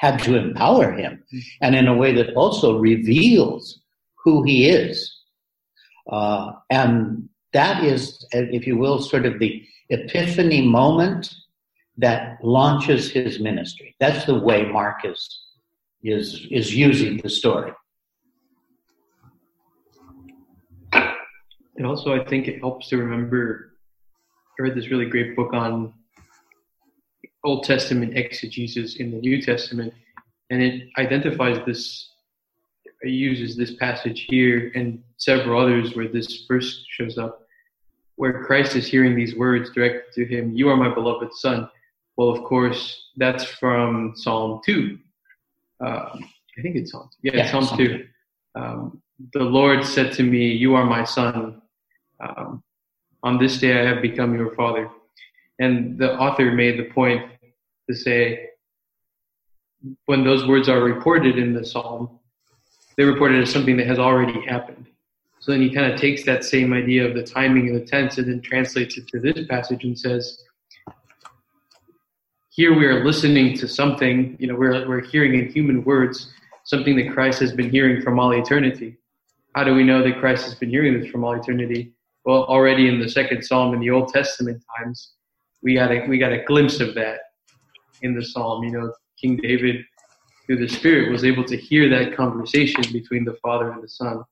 had 0.00 0.18
to 0.18 0.34
empower 0.34 0.92
him, 0.92 1.22
and 1.60 1.74
in 1.74 1.86
a 1.86 1.94
way 1.94 2.10
that 2.14 2.32
also 2.34 2.78
reveals 2.78 3.82
who 4.24 4.42
he 4.42 4.66
is. 4.66 4.96
Uh, 6.10 6.52
and 6.70 7.28
that 7.52 7.84
is, 7.84 8.26
if 8.32 8.66
you 8.66 8.78
will, 8.78 8.98
sort 8.98 9.26
of 9.26 9.38
the 9.38 9.62
epiphany 9.90 10.62
moment 10.62 11.34
that 11.98 12.38
launches 12.42 13.10
his 13.10 13.40
ministry. 13.40 13.94
That's 14.00 14.24
the 14.24 14.38
way 14.38 14.64
Mark 14.64 15.04
is, 15.04 15.20
is, 16.02 16.46
is 16.50 16.74
using 16.74 17.18
the 17.18 17.28
story. 17.28 17.72
And 21.76 21.86
also, 21.86 22.18
I 22.18 22.24
think 22.24 22.48
it 22.48 22.60
helps 22.60 22.88
to 22.88 22.96
remember. 22.96 23.74
I 24.58 24.62
read 24.62 24.74
this 24.74 24.90
really 24.90 25.06
great 25.06 25.36
book 25.36 25.52
on 25.52 25.92
Old 27.44 27.64
Testament 27.64 28.16
exegesis 28.16 28.96
in 28.96 29.10
the 29.10 29.18
New 29.18 29.40
Testament, 29.40 29.94
and 30.50 30.62
it 30.62 30.88
identifies 30.98 31.58
this, 31.66 32.10
it 33.02 33.10
uses 33.10 33.56
this 33.56 33.74
passage 33.76 34.26
here 34.28 34.72
and 34.74 35.02
several 35.16 35.60
others 35.60 35.94
where 35.94 36.08
this 36.08 36.44
verse 36.48 36.84
shows 36.88 37.18
up 37.18 37.46
where 38.20 38.44
Christ 38.44 38.76
is 38.76 38.86
hearing 38.86 39.16
these 39.16 39.34
words 39.34 39.70
directed 39.70 40.12
to 40.12 40.26
him, 40.26 40.52
You 40.54 40.68
are 40.68 40.76
my 40.76 40.92
beloved 40.92 41.32
Son. 41.32 41.70
Well, 42.18 42.28
of 42.28 42.44
course, 42.44 43.08
that's 43.16 43.44
from 43.44 44.12
Psalm 44.14 44.60
2. 44.66 44.98
Um, 45.80 45.88
I 46.58 46.60
think 46.60 46.76
it's 46.76 46.92
Psalm 46.92 47.08
2. 47.10 47.16
Yeah, 47.22 47.36
yeah 47.36 47.50
Psalm, 47.50 47.64
Psalm 47.64 47.78
2. 47.78 48.06
Um, 48.56 49.02
the 49.32 49.42
Lord 49.42 49.86
said 49.86 50.12
to 50.16 50.22
me, 50.22 50.48
You 50.48 50.74
are 50.74 50.84
my 50.84 51.02
Son. 51.02 51.62
Um, 52.20 52.62
on 53.22 53.38
this 53.38 53.58
day 53.58 53.80
I 53.80 53.86
have 53.86 54.02
become 54.02 54.34
your 54.34 54.54
Father. 54.54 54.90
And 55.60 55.98
the 55.98 56.18
author 56.18 56.50
made 56.50 56.78
the 56.78 56.90
point 56.90 57.30
to 57.88 57.94
say, 57.94 58.48
when 60.06 60.24
those 60.24 60.46
words 60.46 60.68
are 60.68 60.82
reported 60.82 61.38
in 61.38 61.54
the 61.54 61.64
psalm, 61.64 62.18
they're 62.96 63.06
reported 63.06 63.42
as 63.42 63.52
something 63.52 63.76
that 63.76 63.86
has 63.86 63.98
already 63.98 64.40
happened. 64.46 64.86
So 65.38 65.52
then 65.52 65.62
he 65.62 65.72
kind 65.72 65.90
of 65.90 66.00
takes 66.00 66.24
that 66.24 66.44
same 66.44 66.72
idea 66.72 67.06
of 67.06 67.14
the 67.14 67.22
timing 67.22 67.68
and 67.68 67.76
the 67.76 67.84
tense 67.84 68.18
and 68.18 68.28
then 68.28 68.42
translates 68.42 68.98
it 68.98 69.06
to 69.08 69.20
this 69.20 69.46
passage 69.46 69.84
and 69.84 69.98
says, 69.98 70.42
here 72.50 72.76
we 72.76 72.84
are 72.86 73.04
listening 73.04 73.56
to 73.58 73.68
something, 73.68 74.36
you 74.38 74.46
know, 74.46 74.54
we're, 74.54 74.86
we're 74.88 75.00
hearing 75.00 75.34
in 75.34 75.48
human 75.48 75.84
words 75.84 76.30
something 76.64 76.96
that 76.96 77.12
Christ 77.12 77.40
has 77.40 77.52
been 77.52 77.70
hearing 77.70 78.02
from 78.02 78.18
all 78.18 78.32
eternity. 78.32 78.98
How 79.54 79.64
do 79.64 79.74
we 79.74 79.82
know 79.82 80.02
that 80.02 80.18
Christ 80.20 80.44
has 80.44 80.54
been 80.54 80.68
hearing 80.68 81.00
this 81.00 81.10
from 81.10 81.24
all 81.24 81.32
eternity? 81.32 81.94
Well, 82.24 82.44
already 82.44 82.88
in 82.88 83.00
the 83.00 83.08
second 83.08 83.42
psalm 83.44 83.72
in 83.72 83.80
the 83.80 83.90
Old 83.90 84.08
Testament 84.12 84.62
times, 84.76 85.14
we 85.62 85.74
got 85.74 85.90
a, 85.90 86.06
we 86.06 86.18
got 86.18 86.32
a 86.32 86.42
glimpse 86.44 86.80
of 86.80 86.94
that 86.94 87.20
in 88.02 88.14
the 88.14 88.24
psalm. 88.24 88.64
You 88.64 88.70
know, 88.70 88.92
King 89.20 89.36
David, 89.36 89.84
through 90.46 90.58
the 90.58 90.68
Spirit, 90.68 91.10
was 91.10 91.24
able 91.24 91.44
to 91.44 91.56
hear 91.56 91.88
that 91.90 92.16
conversation 92.16 92.82
between 92.92 93.24
the 93.24 93.34
Father 93.42 93.70
and 93.72 93.82
the 93.82 93.88
Son 93.88 94.24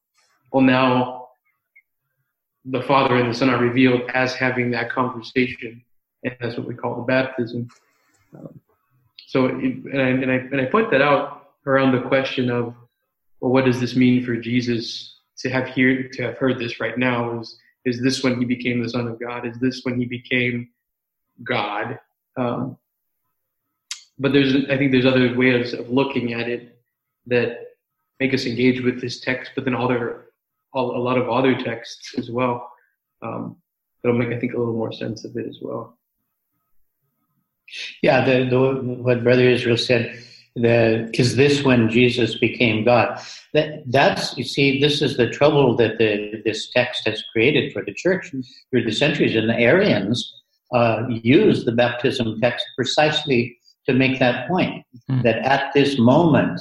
well, 0.53 0.63
now 0.63 1.29
the 2.65 2.83
Father 2.83 3.17
and 3.17 3.31
the 3.31 3.35
Son 3.35 3.51
are 3.51 3.59
revealed 3.59 4.03
as 4.15 4.35
having 4.35 4.71
that 4.73 4.91
conversation, 4.91 5.83
and 6.25 6.37
that's 6.41 6.57
what 6.57 6.67
we 6.67 6.75
call 6.75 6.97
the 6.97 7.03
baptism. 7.03 7.69
Um, 8.35 8.61
so, 9.27 9.47
it, 9.47 9.55
and, 9.55 10.01
I, 10.01 10.09
and, 10.09 10.31
I, 10.31 10.35
and 10.35 10.61
I 10.61 10.65
point 10.67 10.91
that 10.91 11.03
out 11.03 11.51
around 11.67 11.93
the 11.93 12.09
question 12.09 12.51
of, 12.51 12.75
well, 13.41 13.53
what 13.53 13.65
does 13.65 13.81
this 13.81 13.95
mean 13.95 14.25
for 14.25 14.37
Jesus 14.37 15.17
to 15.39 15.51
have 15.51 15.69
here 15.69 16.09
to 16.09 16.23
have 16.23 16.39
heard 16.39 16.59
this 16.59 16.81
right 16.81 16.97
now? 16.99 17.41
Is 17.41 17.59
is 17.85 18.03
this 18.03 18.23
when 18.23 18.39
he 18.39 18.45
became 18.45 18.83
the 18.83 18.89
Son 18.89 19.07
of 19.07 19.21
God? 19.21 19.47
Is 19.47 19.59
this 19.61 19.83
when 19.85 19.99
he 19.99 20.05
became 20.05 20.69
God? 21.43 21.99
Um, 22.37 22.77
but 24.19 24.33
there's, 24.33 24.55
I 24.67 24.77
think, 24.77 24.93
there's 24.93 25.07
other 25.07 25.35
ways 25.37 25.73
of 25.75 25.89
looking 25.91 26.35
at 26.35 26.49
it 26.49 26.79
that 27.27 27.59
make 28.21 28.35
us 28.35 28.47
engage 28.47 28.83
with 28.83 29.01
this 29.01 29.21
text, 29.21 29.53
but 29.55 29.65
then 29.65 29.75
other 29.75 30.25
a 30.75 30.81
lot 30.81 31.17
of 31.17 31.29
other 31.29 31.59
texts 31.59 32.15
as 32.19 32.31
well. 32.31 32.71
Um, 33.23 33.57
that'll 34.03 34.19
make 34.19 34.29
I 34.29 34.39
think 34.39 34.53
a 34.55 34.59
little 34.59 34.75
more 34.75 34.93
sense 34.93 35.25
of 35.25 35.37
it 35.37 35.47
as 35.47 35.59
well. 35.63 35.99
Yeah, 38.03 38.25
the, 38.25 38.45
the 38.49 38.59
what 39.03 39.25
Brother 39.25 39.49
Israel 39.49 39.77
said, 39.77 40.23
because 40.55 41.37
this 41.37 41.63
when 41.63 41.91
Jesus 41.91 42.39
became 42.39 42.85
God. 42.85 43.21
That 43.55 43.83
that's 43.87 44.37
you 44.37 44.45
see, 44.45 44.81
this 44.81 45.03
is 45.03 45.17
the 45.17 45.29
trouble 45.29 45.77
that 45.77 45.99
the 45.99 46.43
this 46.45 46.71
text 46.71 47.07
has 47.07 47.23
created 47.33 47.73
for 47.73 47.85
the 47.85 47.95
church 47.95 48.31
through 48.71 48.85
the 48.85 48.93
centuries, 48.93 49.37
and 49.37 49.49
the 49.49 49.59
Arians 49.59 50.43
uh, 50.75 51.05
used 51.09 51.67
the 51.67 51.73
baptism 51.73 52.39
text 52.41 52.65
precisely 52.77 53.59
to 53.87 53.95
make 53.95 54.19
that 54.19 54.49
point 54.49 54.85
mm. 55.11 55.23
that 55.23 55.39
at 55.39 55.73
this 55.75 55.99
moment 55.99 56.61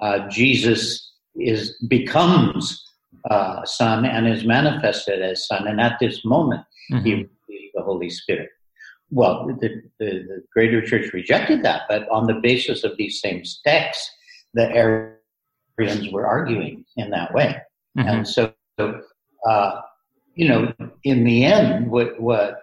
uh, 0.00 0.28
Jesus 0.28 1.12
is 1.36 1.76
becomes 1.88 2.84
uh, 3.30 3.64
Son 3.64 4.04
and 4.04 4.26
is 4.26 4.44
manifested 4.44 5.22
as 5.22 5.46
Son. 5.46 5.66
And 5.66 5.80
at 5.80 5.98
this 6.00 6.24
moment, 6.24 6.62
mm-hmm. 6.90 7.04
he 7.04 7.28
the 7.74 7.82
Holy 7.82 8.10
Spirit. 8.10 8.50
Well, 9.10 9.46
the, 9.46 9.82
the, 9.98 10.06
the, 10.28 10.42
greater 10.52 10.84
church 10.84 11.12
rejected 11.14 11.62
that, 11.62 11.82
but 11.88 12.08
on 12.10 12.26
the 12.26 12.40
basis 12.42 12.84
of 12.84 12.96
these 12.98 13.20
same 13.20 13.42
texts, 13.64 14.10
the 14.52 14.70
Arians 14.70 16.10
were 16.12 16.26
arguing 16.26 16.84
in 16.96 17.10
that 17.10 17.32
way. 17.32 17.56
Mm-hmm. 17.96 18.08
And 18.08 18.28
so, 18.28 18.52
uh, 18.78 19.80
you 20.34 20.48
know, 20.48 20.74
in 21.04 21.24
the 21.24 21.44
end, 21.44 21.90
what, 21.90 22.20
what, 22.20 22.62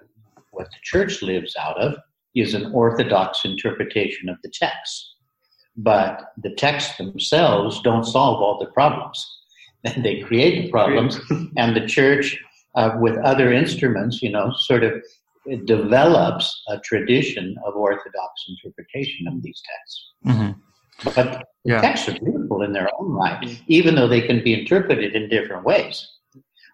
what 0.55 0.67
the 0.67 0.77
church 0.83 1.21
lives 1.21 1.55
out 1.59 1.77
of 1.77 1.95
is 2.35 2.53
an 2.53 2.71
orthodox 2.73 3.45
interpretation 3.45 4.29
of 4.29 4.37
the 4.43 4.51
text. 4.53 5.13
But 5.77 6.31
the 6.41 6.53
texts 6.55 6.97
themselves 6.97 7.81
don't 7.81 8.05
solve 8.05 8.41
all 8.41 8.57
the 8.59 8.71
problems 8.71 9.25
they 9.97 10.21
create 10.21 10.63
the 10.63 10.71
problems. 10.71 11.19
and 11.57 11.75
the 11.75 11.85
church, 11.85 12.37
uh, 12.75 12.97
with 12.99 13.17
other 13.19 13.51
instruments, 13.51 14.21
you 14.21 14.31
know, 14.31 14.51
sort 14.57 14.83
of 14.83 14.93
develops 15.65 16.63
a 16.69 16.79
tradition 16.79 17.55
of 17.65 17.75
orthodox 17.75 18.45
interpretation 18.49 19.27
of 19.27 19.41
these 19.43 19.61
texts. 19.71 20.11
Mm-hmm. 20.25 21.11
But 21.13 21.43
yeah. 21.65 21.81
texts 21.81 22.09
are 22.09 22.19
beautiful 22.19 22.63
in 22.63 22.73
their 22.73 22.89
own 22.99 23.11
right, 23.11 23.61
even 23.67 23.95
though 23.95 24.07
they 24.07 24.21
can 24.21 24.43
be 24.43 24.59
interpreted 24.59 25.15
in 25.15 25.29
different 25.29 25.65
ways. 25.65 26.07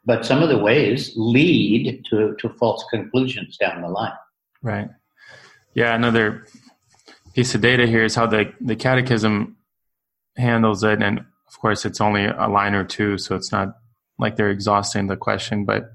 But 0.06 0.26
some 0.26 0.42
of 0.42 0.50
the 0.50 0.58
ways 0.58 1.14
lead 1.16 2.04
to, 2.10 2.36
to 2.40 2.50
false 2.50 2.84
conclusions 2.90 3.58
down 3.58 3.82
the 3.82 3.88
line. 3.88 4.14
Right. 4.62 4.90
Yeah, 5.74 5.96
another 5.96 6.48
piece 7.34 7.56
of 7.56 7.62
data 7.62 7.88
here 7.88 8.04
is 8.04 8.16
how 8.16 8.26
the, 8.28 8.52
the 8.60 8.76
catechism 8.76 9.58
handles 10.36 10.84
it. 10.84 11.02
And 11.02 11.20
of 11.20 11.60
course, 11.60 11.86
it's 11.86 12.02
only 12.02 12.26
a 12.26 12.48
line 12.48 12.74
or 12.74 12.84
two, 12.84 13.18
so 13.18 13.36
it's 13.36 13.52
not 13.52 13.76
like 14.18 14.36
they're 14.36 14.50
exhausting 14.50 15.08
the 15.08 15.18
question, 15.18 15.66
but 15.66 15.92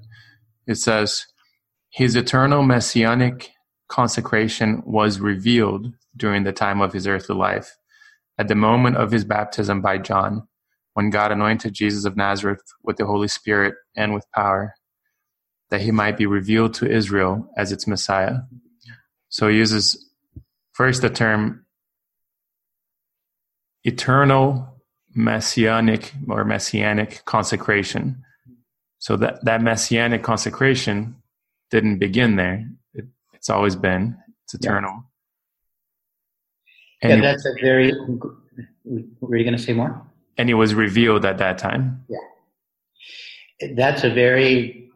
it 0.67 0.75
says, 0.75 1.25
His 1.89 2.15
eternal 2.15 2.63
messianic 2.63 3.51
consecration 3.87 4.83
was 4.85 5.19
revealed 5.19 5.93
during 6.15 6.43
the 6.43 6.51
time 6.51 6.81
of 6.81 6.93
his 6.93 7.07
earthly 7.07 7.35
life, 7.35 7.77
at 8.37 8.47
the 8.47 8.55
moment 8.55 8.97
of 8.97 9.11
his 9.11 9.23
baptism 9.23 9.81
by 9.81 9.97
John, 9.97 10.47
when 10.97 11.11
God 11.11 11.31
anointed 11.31 11.75
Jesus 11.75 12.05
of 12.05 12.17
Nazareth 12.17 12.63
with 12.81 12.97
the 12.97 13.05
Holy 13.05 13.27
Spirit 13.27 13.75
and 13.95 14.15
with 14.15 14.25
power, 14.31 14.73
that 15.69 15.81
he 15.81 15.91
might 15.91 16.17
be 16.17 16.25
revealed 16.25 16.73
to 16.73 16.89
Israel 16.89 17.47
as 17.55 17.71
its 17.71 17.85
Messiah. 17.85 18.37
So 19.29 19.47
he 19.47 19.57
uses 19.57 20.09
first 20.73 21.03
the 21.03 21.11
term 21.11 21.67
eternal 23.83 24.81
messianic 25.13 26.13
or 26.27 26.43
messianic 26.43 27.23
consecration. 27.25 28.23
So 28.97 29.17
that, 29.17 29.45
that 29.45 29.61
messianic 29.61 30.23
consecration 30.23 31.17
didn't 31.69 31.99
begin 31.99 32.37
there. 32.37 32.67
It, 32.95 33.05
it's 33.33 33.51
always 33.51 33.75
been, 33.75 34.17
it's 34.45 34.55
eternal. 34.55 35.03
Yeah, 37.03 37.21
that's 37.21 37.45
a 37.45 37.53
very, 37.61 37.93
were 38.83 39.37
you 39.37 39.43
going 39.43 39.55
to 39.55 39.61
say 39.61 39.73
more? 39.73 40.06
And 40.37 40.49
it 40.49 40.55
was 40.55 40.73
revealed 40.75 41.25
at 41.25 41.37
that 41.39 41.57
time. 41.57 42.05
Yeah. 42.09 43.73
That's 43.75 44.03
a 44.03 44.09
very 44.09 44.87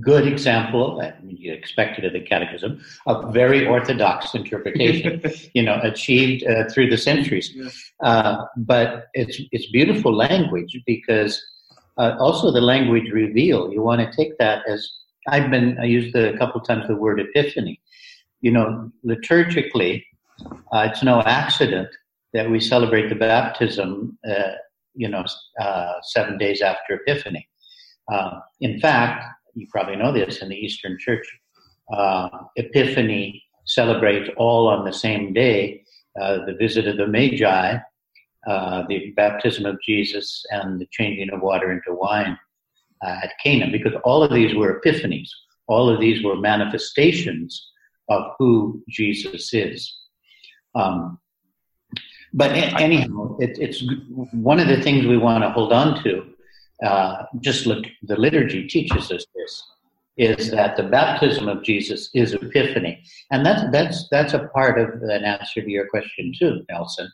good 0.00 0.26
example, 0.26 1.00
I 1.00 1.14
mean, 1.22 1.36
you 1.36 1.52
expect 1.52 1.98
it 1.98 2.04
of 2.04 2.12
the 2.12 2.20
catechism, 2.20 2.84
of 3.06 3.32
very 3.32 3.66
orthodox 3.66 4.34
interpretation, 4.34 5.22
you 5.54 5.62
know, 5.62 5.78
achieved 5.82 6.44
uh, 6.44 6.68
through 6.68 6.90
the 6.90 6.98
centuries. 6.98 7.54
Uh, 8.02 8.44
but 8.56 9.06
it's, 9.14 9.40
it's 9.52 9.66
beautiful 9.70 10.14
language 10.14 10.78
because 10.86 11.40
uh, 11.98 12.16
also 12.18 12.50
the 12.50 12.60
language 12.60 13.10
reveal, 13.12 13.72
you 13.72 13.80
want 13.80 14.00
to 14.00 14.16
take 14.16 14.36
that 14.38 14.68
as, 14.68 14.90
I've 15.28 15.50
been, 15.50 15.78
I 15.78 15.84
used 15.84 16.14
a 16.14 16.36
couple 16.36 16.60
times 16.60 16.86
the 16.88 16.96
word 16.96 17.20
epiphany. 17.20 17.80
You 18.40 18.52
know, 18.52 18.90
liturgically, 19.04 20.04
uh, 20.72 20.88
it's 20.90 21.02
no 21.02 21.22
accident 21.22 21.88
that 22.32 22.50
we 22.50 22.60
celebrate 22.60 23.08
the 23.08 23.14
baptism, 23.14 24.18
uh, 24.28 24.52
you 24.96 25.08
know, 25.08 25.24
uh, 25.60 25.92
seven 26.02 26.38
days 26.38 26.62
after 26.62 26.94
Epiphany. 26.94 27.46
in 28.60 28.80
fact, 28.80 29.24
you 29.54 29.66
probably 29.70 29.96
know 29.96 30.12
this 30.12 30.42
in 30.42 30.48
the 30.48 30.56
Eastern 30.56 30.96
Church, 30.98 31.26
uh, 31.92 32.28
Epiphany 32.56 33.42
celebrates 33.64 34.30
all 34.36 34.68
on 34.68 34.84
the 34.84 34.92
same 34.92 35.32
day 35.32 35.82
uh, 36.20 36.44
the 36.46 36.54
visit 36.54 36.86
of 36.86 36.96
the 36.96 37.06
Magi, 37.06 37.78
uh, 38.46 38.82
the 38.88 39.12
baptism 39.16 39.66
of 39.66 39.78
Jesus, 39.84 40.44
and 40.50 40.80
the 40.80 40.86
changing 40.90 41.30
of 41.30 41.42
water 41.42 41.72
into 41.72 41.98
wine 41.98 42.38
uh, 43.04 43.18
at 43.22 43.32
Cana, 43.42 43.70
because 43.70 43.92
all 44.04 44.22
of 44.22 44.32
these 44.32 44.54
were 44.54 44.80
epiphanies. 44.80 45.28
All 45.68 45.88
of 45.90 46.00
these 46.00 46.24
were 46.24 46.36
manifestations 46.36 47.70
of 48.08 48.22
who 48.38 48.82
Jesus 48.88 49.52
is. 49.52 49.94
Um, 50.74 51.18
but 52.36 52.52
anyhow, 52.52 53.36
it, 53.40 53.58
it's 53.58 53.82
one 54.32 54.60
of 54.60 54.68
the 54.68 54.80
things 54.82 55.06
we 55.06 55.16
want 55.16 55.42
to 55.42 55.50
hold 55.50 55.72
on 55.72 56.02
to 56.04 56.12
uh, 56.84 57.24
just 57.40 57.66
look, 57.66 57.84
the 58.02 58.16
liturgy 58.16 58.68
teaches 58.68 59.10
us 59.10 59.24
this, 59.34 59.62
is 60.18 60.50
that 60.50 60.76
the 60.76 60.82
baptism 60.82 61.48
of 61.48 61.62
Jesus 61.62 62.10
is 62.14 62.34
epiphany. 62.34 63.02
And 63.30 63.44
that's, 63.44 63.62
that's, 63.72 64.08
that's 64.10 64.34
a 64.34 64.48
part 64.54 64.78
of 64.78 65.02
an 65.02 65.24
answer 65.24 65.62
to 65.62 65.70
your 65.70 65.88
question 65.88 66.32
too, 66.38 66.64
Nelson. 66.70 67.10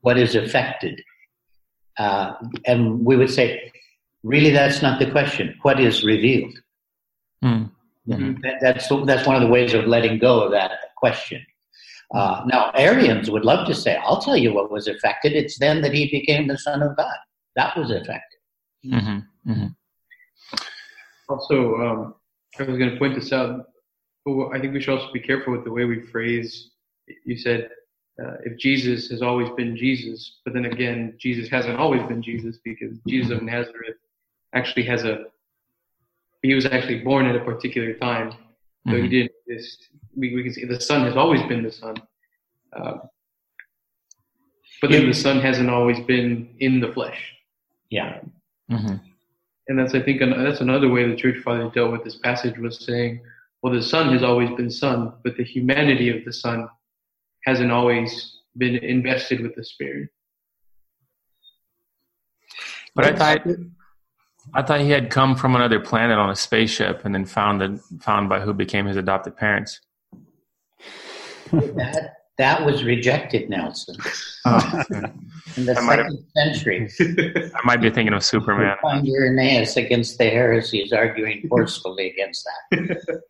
What 0.00 0.18
is 0.18 0.34
affected? 0.34 1.00
Uh, 1.98 2.34
and 2.66 3.04
we 3.04 3.16
would 3.16 3.30
say, 3.30 3.72
really, 4.22 4.50
that's 4.50 4.82
not 4.82 4.98
the 4.98 5.10
question. 5.10 5.56
What 5.62 5.80
is 5.80 6.04
revealed? 6.04 6.54
Mm. 7.42 7.70
Mm-hmm. 8.08 8.40
That, 8.42 8.54
that's, 8.60 8.88
that's 9.06 9.26
one 9.26 9.36
of 9.36 9.42
the 9.42 9.48
ways 9.48 9.74
of 9.74 9.86
letting 9.86 10.18
go 10.18 10.42
of 10.42 10.50
that 10.52 10.72
question. 10.96 11.44
Uh, 12.14 12.44
now, 12.46 12.70
Arians 12.74 13.30
would 13.30 13.44
love 13.44 13.66
to 13.66 13.74
say, 13.74 13.96
I'll 13.96 14.20
tell 14.20 14.36
you 14.36 14.52
what 14.52 14.70
was 14.70 14.86
affected. 14.86 15.32
It's 15.32 15.58
then 15.58 15.82
that 15.82 15.92
he 15.92 16.10
became 16.10 16.46
the 16.46 16.58
Son 16.58 16.82
of 16.82 16.96
God. 16.96 17.16
That 17.56 17.76
was 17.76 17.90
affected. 17.90 18.38
Mm-hmm. 18.84 19.50
Mm-hmm. 19.50 19.66
Also, 21.28 21.74
um, 21.76 22.14
I 22.58 22.62
was 22.62 22.78
going 22.78 22.90
to 22.90 22.98
point 22.98 23.16
this 23.16 23.32
out. 23.32 23.66
But 24.24 24.48
I 24.48 24.60
think 24.60 24.72
we 24.72 24.80
should 24.80 24.98
also 24.98 25.12
be 25.12 25.20
careful 25.20 25.52
with 25.52 25.64
the 25.64 25.72
way 25.72 25.84
we 25.84 26.00
phrase. 26.00 26.70
You 27.24 27.36
said 27.36 27.70
uh, 28.22 28.34
if 28.44 28.58
Jesus 28.58 29.08
has 29.10 29.22
always 29.22 29.48
been 29.50 29.76
Jesus, 29.76 30.40
but 30.44 30.54
then 30.54 30.66
again, 30.66 31.14
Jesus 31.18 31.48
hasn't 31.48 31.78
always 31.78 32.02
been 32.04 32.22
Jesus 32.22 32.58
because 32.64 32.98
Jesus 33.06 33.30
of 33.30 33.42
Nazareth 33.42 33.96
actually 34.54 34.84
has 34.84 35.04
a. 35.04 35.24
He 36.42 36.54
was 36.54 36.66
actually 36.66 37.00
born 37.00 37.26
at 37.26 37.36
a 37.36 37.44
particular 37.44 37.94
time, 37.94 38.32
so 38.86 38.92
mm-hmm. 38.92 39.02
he 39.02 39.08
didn't 39.08 39.32
exist. 39.46 39.88
We, 40.16 40.34
we 40.34 40.42
can 40.44 40.52
see 40.52 40.64
the 40.64 40.80
Son 40.80 41.04
has 41.04 41.16
always 41.16 41.42
been 41.42 41.62
the 41.62 41.72
Son, 41.72 41.96
um, 42.78 43.02
but 44.80 44.90
then 44.90 45.06
the 45.06 45.14
Son 45.14 45.40
hasn't 45.40 45.70
always 45.70 46.00
been 46.00 46.54
in 46.60 46.80
the 46.80 46.92
flesh. 46.92 47.32
Yeah. 47.90 48.20
Mm-hmm. 48.70 48.96
And 49.68 49.78
that's, 49.78 49.94
I 49.94 50.02
think, 50.02 50.20
that's 50.20 50.60
another 50.60 50.88
way 50.88 51.08
the 51.08 51.16
church 51.16 51.42
father 51.42 51.70
dealt 51.74 51.90
with 51.92 52.04
this 52.04 52.16
passage 52.16 52.58
was 52.58 52.84
saying, 52.84 53.20
well, 53.62 53.72
the 53.72 53.82
Son 53.82 54.12
has 54.12 54.22
always 54.22 54.50
been 54.50 54.70
Son, 54.70 55.14
but 55.24 55.36
the 55.36 55.44
humanity 55.44 56.16
of 56.16 56.24
the 56.24 56.32
Son 56.32 56.68
hasn't 57.44 57.72
always 57.72 58.38
been 58.56 58.76
invested 58.76 59.40
with 59.40 59.54
the 59.56 59.64
Spirit. 59.64 60.08
But 62.94 63.06
I 63.06 63.16
thought, 63.16 63.46
I 64.54 64.62
thought 64.62 64.80
he 64.80 64.90
had 64.90 65.10
come 65.10 65.36
from 65.36 65.54
another 65.54 65.80
planet 65.80 66.18
on 66.18 66.30
a 66.30 66.36
spaceship 66.36 67.04
and 67.04 67.14
then 67.14 67.24
found 67.24 67.80
found 68.00 68.28
by 68.28 68.40
who 68.40 68.52
became 68.52 68.86
his 68.86 68.96
adopted 68.96 69.36
parents. 69.36 69.80
that 71.52 72.14
that 72.38 72.66
was 72.66 72.84
rejected, 72.84 73.48
Nelson. 73.48 73.96
Oh. 74.44 74.82
In 75.56 75.64
the 75.64 75.76
I 75.76 75.96
second 75.96 76.24
century. 76.36 76.90
I 77.00 77.60
might 77.64 77.80
be 77.80 77.90
thinking 77.90 78.12
of 78.12 78.22
Superman. 78.22 78.76
You 78.82 78.82
find 78.82 79.08
Irenaeus 79.08 79.76
against 79.76 80.18
the 80.18 80.24
heresies 80.24 80.92
arguing 80.92 81.46
forcefully 81.48 82.10
against 82.10 82.46
that. 82.70 83.22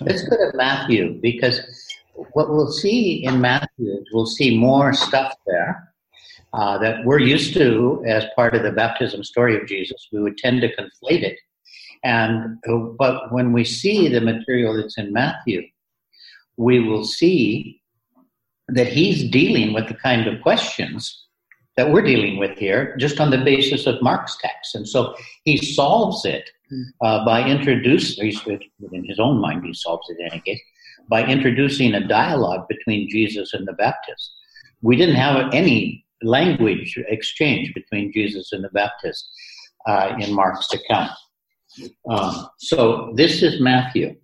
Let's 0.00 0.22
go 0.28 0.36
to 0.36 0.56
Matthew 0.56 1.20
because 1.20 1.60
what 2.32 2.48
we'll 2.48 2.70
see 2.70 3.24
in 3.24 3.40
Matthew 3.40 3.92
is 3.92 4.06
we'll 4.12 4.26
see 4.26 4.56
more 4.56 4.92
stuff 4.92 5.34
there 5.46 5.92
uh, 6.56 6.78
that 6.78 7.04
we're 7.04 7.20
used 7.20 7.52
to 7.54 8.02
as 8.06 8.24
part 8.34 8.54
of 8.54 8.62
the 8.62 8.72
baptism 8.72 9.22
story 9.22 9.60
of 9.60 9.68
Jesus. 9.68 10.08
We 10.10 10.22
would 10.22 10.38
tend 10.38 10.62
to 10.62 10.74
conflate 10.74 11.22
it. 11.22 11.38
And 12.02 12.58
but 12.98 13.32
when 13.32 13.52
we 13.52 13.64
see 13.64 14.08
the 14.08 14.20
material 14.20 14.76
that's 14.76 14.98
in 14.98 15.12
Matthew, 15.12 15.62
we 16.56 16.80
will 16.80 17.04
see 17.04 17.82
that 18.68 18.88
he's 18.88 19.30
dealing 19.30 19.74
with 19.74 19.88
the 19.88 19.94
kind 19.94 20.26
of 20.26 20.42
questions 20.42 21.26
that 21.76 21.92
we're 21.92 22.02
dealing 22.02 22.38
with 22.38 22.56
here 22.58 22.96
just 22.96 23.20
on 23.20 23.30
the 23.30 23.44
basis 23.44 23.86
of 23.86 24.00
Mark's 24.00 24.36
text. 24.40 24.74
And 24.74 24.88
so 24.88 25.14
he 25.44 25.58
solves 25.58 26.24
it 26.24 26.48
uh, 27.02 27.24
by 27.24 27.46
introducing, 27.46 28.32
in 28.92 29.04
his 29.04 29.20
own 29.20 29.40
mind, 29.40 29.64
he 29.64 29.74
solves 29.74 30.08
it 30.08 30.18
in 30.18 30.32
any 30.32 30.40
case, 30.40 30.60
by 31.10 31.24
introducing 31.26 31.94
a 31.94 32.08
dialogue 32.08 32.66
between 32.68 33.10
Jesus 33.10 33.52
and 33.52 33.68
the 33.68 33.74
Baptist. 33.74 34.32
We 34.80 34.96
didn't 34.96 35.16
have 35.16 35.52
any 35.52 36.05
language 36.22 36.98
exchange 37.08 37.72
between 37.74 38.12
Jesus 38.12 38.52
and 38.52 38.64
the 38.64 38.70
Baptist 38.70 39.28
uh, 39.86 40.14
in 40.18 40.34
Mark's 40.34 40.72
account. 40.72 41.12
Um, 42.08 42.48
so 42.58 43.12
this 43.14 43.42
is 43.42 43.60
Matthew. 43.60 44.16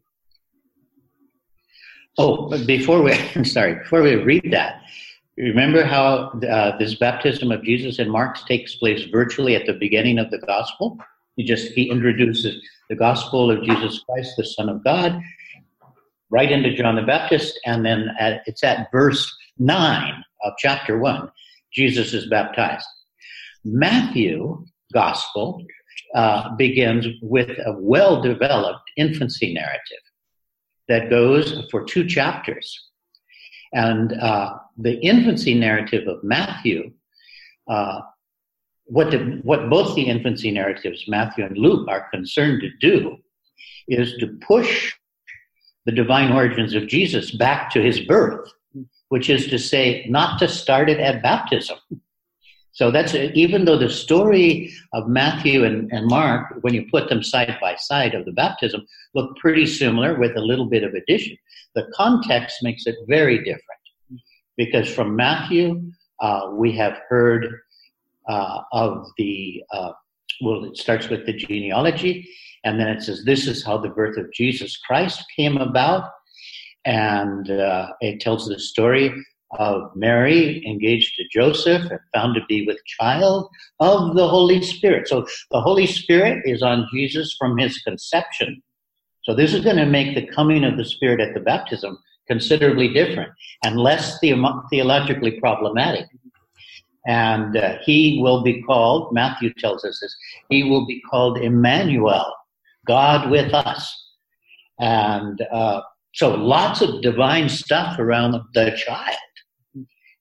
Oh, 2.18 2.56
before 2.66 3.02
we, 3.02 3.12
I'm 3.34 3.44
sorry, 3.44 3.74
before 3.74 4.02
we 4.02 4.16
read 4.16 4.50
that, 4.52 4.82
remember 5.36 5.84
how 5.84 6.30
uh, 6.48 6.76
this 6.78 6.94
baptism 6.94 7.50
of 7.50 7.62
Jesus 7.62 7.98
in 7.98 8.10
Mark 8.10 8.38
takes 8.46 8.76
place 8.76 9.04
virtually 9.04 9.54
at 9.54 9.66
the 9.66 9.72
beginning 9.74 10.18
of 10.18 10.30
the 10.30 10.38
gospel? 10.38 10.98
He 11.36 11.44
just 11.44 11.72
he 11.72 11.90
introduces 11.90 12.62
the 12.90 12.96
gospel 12.96 13.50
of 13.50 13.64
Jesus 13.64 14.04
Christ, 14.04 14.34
the 14.36 14.44
Son 14.44 14.68
of 14.68 14.84
God, 14.84 15.18
right 16.30 16.52
into 16.52 16.74
John 16.74 16.96
the 16.96 17.02
Baptist, 17.02 17.58
and 17.64 17.84
then 17.84 18.10
at, 18.18 18.42
it's 18.46 18.62
at 18.62 18.90
verse 18.92 19.34
nine 19.58 20.22
of 20.44 20.52
chapter 20.58 20.98
one. 20.98 21.30
Jesus 21.72 22.12
is 22.12 22.26
baptized. 22.26 22.86
Matthew 23.64 24.64
gospel 24.92 25.64
uh, 26.14 26.54
begins 26.56 27.06
with 27.22 27.50
a 27.50 27.74
well-developed 27.78 28.90
infancy 28.96 29.54
narrative 29.54 30.04
that 30.88 31.10
goes 31.10 31.66
for 31.70 31.84
two 31.84 32.06
chapters. 32.06 32.90
And 33.72 34.12
uh, 34.12 34.58
the 34.76 34.98
infancy 35.00 35.54
narrative 35.54 36.06
of 36.06 36.22
Matthew, 36.22 36.92
uh, 37.68 38.00
what, 38.84 39.10
the, 39.10 39.40
what 39.42 39.70
both 39.70 39.94
the 39.94 40.02
infancy 40.02 40.50
narratives, 40.50 41.04
Matthew 41.08 41.46
and 41.46 41.56
Luke, 41.56 41.88
are 41.88 42.10
concerned 42.10 42.60
to 42.60 42.70
do 42.80 43.16
is 43.88 44.16
to 44.18 44.38
push 44.42 44.92
the 45.86 45.92
divine 45.92 46.32
origins 46.32 46.74
of 46.74 46.86
Jesus 46.86 47.30
back 47.30 47.70
to 47.70 47.82
his 47.82 48.00
birth, 48.00 48.50
which 49.12 49.28
is 49.28 49.46
to 49.48 49.58
say, 49.58 50.06
not 50.08 50.38
to 50.38 50.48
start 50.48 50.88
it 50.88 50.98
at 50.98 51.22
baptism, 51.22 51.78
so 52.72 52.90
that's 52.90 53.14
even 53.14 53.66
though 53.66 53.76
the 53.78 53.90
story 53.90 54.72
of 54.94 55.06
Matthew 55.06 55.64
and, 55.64 55.92
and 55.92 56.06
Mark, 56.06 56.54
when 56.62 56.72
you 56.72 56.86
put 56.90 57.10
them 57.10 57.22
side 57.22 57.58
by 57.60 57.76
side 57.76 58.14
of 58.14 58.24
the 58.24 58.32
baptism, 58.32 58.86
look 59.14 59.36
pretty 59.36 59.66
similar 59.66 60.18
with 60.18 60.36
a 60.36 60.40
little 60.40 60.64
bit 60.64 60.82
of 60.82 60.94
addition. 60.94 61.36
The 61.74 61.86
context 61.94 62.62
makes 62.62 62.86
it 62.86 62.96
very 63.06 63.38
different 63.38 63.82
because 64.56 64.88
from 64.92 65.14
Matthew, 65.14 65.92
uh, 66.20 66.48
we 66.52 66.72
have 66.76 66.98
heard 67.10 67.60
uh, 68.26 68.62
of 68.72 69.06
the, 69.18 69.62
uh, 69.70 69.92
well, 70.40 70.64
it 70.64 70.78
starts 70.78 71.10
with 71.10 71.26
the 71.26 71.34
genealogy, 71.34 72.26
and 72.64 72.80
then 72.80 72.88
it 72.88 73.02
says, 73.02 73.24
This 73.24 73.46
is 73.46 73.62
how 73.62 73.76
the 73.76 73.90
birth 73.90 74.16
of 74.16 74.32
Jesus 74.32 74.78
Christ 74.78 75.22
came 75.36 75.58
about. 75.58 76.10
And 76.84 77.50
uh, 77.50 77.92
it 78.00 78.20
tells 78.20 78.48
the 78.48 78.58
story 78.58 79.12
of 79.58 79.94
Mary 79.94 80.66
engaged 80.66 81.14
to 81.16 81.24
Joseph 81.32 81.90
and 81.90 82.00
found 82.14 82.34
to 82.34 82.40
be 82.48 82.66
with 82.66 82.78
child 82.98 83.48
of 83.80 84.16
the 84.16 84.26
Holy 84.26 84.62
Spirit. 84.62 85.08
So 85.08 85.26
the 85.50 85.60
Holy 85.60 85.86
Spirit 85.86 86.42
is 86.44 86.62
on 86.62 86.88
Jesus 86.92 87.36
from 87.38 87.58
his 87.58 87.78
conception. 87.78 88.62
So 89.24 89.34
this 89.34 89.54
is 89.54 89.62
going 89.62 89.76
to 89.76 89.86
make 89.86 90.14
the 90.14 90.26
coming 90.26 90.64
of 90.64 90.76
the 90.76 90.84
Spirit 90.84 91.20
at 91.20 91.34
the 91.34 91.40
baptism 91.40 91.98
considerably 92.26 92.88
different 92.92 93.30
and 93.64 93.76
less 93.78 94.18
the- 94.20 94.34
theologically 94.70 95.32
problematic. 95.40 96.06
And 97.06 97.56
uh, 97.56 97.78
he 97.84 98.20
will 98.22 98.42
be 98.42 98.62
called, 98.62 99.12
Matthew 99.12 99.52
tells 99.54 99.84
us 99.84 99.98
this, 100.00 100.16
he 100.48 100.62
will 100.62 100.86
be 100.86 101.00
called 101.10 101.38
Emmanuel, 101.38 102.32
God 102.86 103.30
with 103.30 103.52
us. 103.52 103.98
And 104.78 105.40
uh, 105.52 105.82
so 106.12 106.34
lots 106.34 106.80
of 106.80 107.02
divine 107.02 107.48
stuff 107.48 107.98
around 107.98 108.40
the 108.54 108.70
child. 108.76 109.16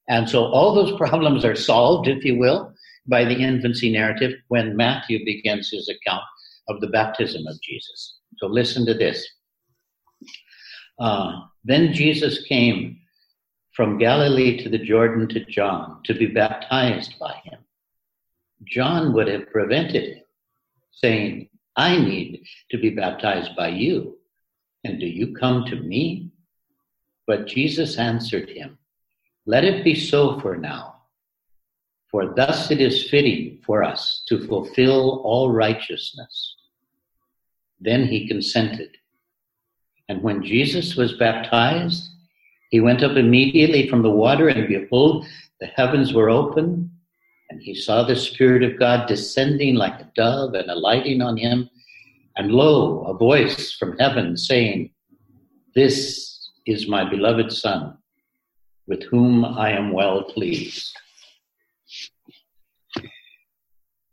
And 0.08 0.28
so 0.28 0.44
all 0.46 0.74
those 0.74 0.96
problems 0.96 1.44
are 1.44 1.54
solved, 1.54 2.08
if 2.08 2.24
you 2.24 2.38
will, 2.38 2.72
by 3.06 3.24
the 3.24 3.36
infancy 3.36 3.92
narrative 3.92 4.32
when 4.48 4.76
Matthew 4.76 5.24
begins 5.24 5.70
his 5.70 5.88
account 5.88 6.24
of 6.68 6.80
the 6.80 6.88
baptism 6.88 7.46
of 7.46 7.60
Jesus. 7.62 8.18
So 8.38 8.46
listen 8.46 8.86
to 8.86 8.94
this. 8.94 9.26
Uh, 10.98 11.40
then 11.64 11.92
Jesus 11.92 12.44
came 12.44 12.98
from 13.72 13.98
Galilee 13.98 14.62
to 14.62 14.68
the 14.68 14.78
Jordan 14.78 15.28
to 15.28 15.44
John 15.46 16.00
to 16.04 16.14
be 16.14 16.26
baptized 16.26 17.18
by 17.18 17.34
him. 17.44 17.58
John 18.64 19.12
would 19.14 19.28
have 19.28 19.50
prevented 19.50 20.16
him, 20.16 20.24
saying, 20.92 21.48
I 21.76 21.96
need 21.96 22.44
to 22.70 22.78
be 22.78 22.90
baptized 22.90 23.56
by 23.56 23.68
you, 23.68 24.18
and 24.84 24.98
do 24.98 25.06
you 25.06 25.34
come 25.34 25.64
to 25.66 25.76
me? 25.76 26.30
But 27.26 27.46
Jesus 27.46 27.98
answered 27.98 28.48
him, 28.48 28.78
Let 29.46 29.64
it 29.64 29.84
be 29.84 29.94
so 29.94 30.40
for 30.40 30.56
now, 30.56 31.02
for 32.10 32.34
thus 32.34 32.70
it 32.70 32.80
is 32.80 33.08
fitting 33.08 33.60
for 33.64 33.82
us 33.82 34.24
to 34.28 34.46
fulfill 34.46 35.22
all 35.24 35.50
righteousness. 35.52 36.56
Then 37.80 38.06
he 38.06 38.28
consented. 38.28 38.90
And 40.08 40.22
when 40.22 40.42
Jesus 40.42 40.96
was 40.96 41.14
baptized, 41.14 42.10
he 42.70 42.80
went 42.80 43.02
up 43.02 43.16
immediately 43.16 43.88
from 43.88 44.02
the 44.02 44.10
water, 44.10 44.48
and 44.48 44.66
behold, 44.66 45.26
the 45.60 45.66
heavens 45.66 46.12
were 46.12 46.30
open, 46.30 46.90
and 47.50 47.60
he 47.62 47.74
saw 47.74 48.02
the 48.02 48.16
Spirit 48.16 48.62
of 48.62 48.78
God 48.78 49.06
descending 49.06 49.74
like 49.74 50.00
a 50.00 50.10
dove 50.16 50.54
and 50.54 50.70
alighting 50.70 51.20
on 51.22 51.36
him. 51.36 51.68
And 52.36 52.50
lo, 52.52 53.04
a 53.04 53.14
voice 53.14 53.72
from 53.72 53.98
heaven 53.98 54.36
saying, 54.36 54.90
This 55.74 56.50
is 56.66 56.88
my 56.88 57.08
beloved 57.08 57.52
Son, 57.52 57.98
with 58.86 59.02
whom 59.04 59.44
I 59.44 59.70
am 59.70 59.92
well 59.92 60.24
pleased. 60.24 60.96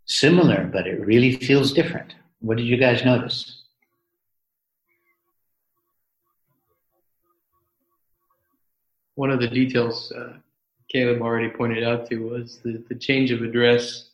Similar, 0.06 0.70
but 0.74 0.88
it 0.88 1.06
really 1.06 1.36
feels 1.38 1.72
different. 1.72 2.16
What 2.40 2.58
did 2.58 2.68
you 2.68 2.78
guys 2.78 3.06
notice? 3.06 3.60
one 9.20 9.32
of 9.32 9.42
the 9.42 9.50
details 9.50 10.14
uh, 10.14 10.32
Caleb 10.90 11.22
already 11.22 11.50
pointed 11.50 11.84
out 11.84 12.10
to 12.10 12.30
was 12.30 12.60
the, 12.64 12.82
the 12.88 12.96
change 12.96 13.32
of 13.32 13.42
address 13.42 14.12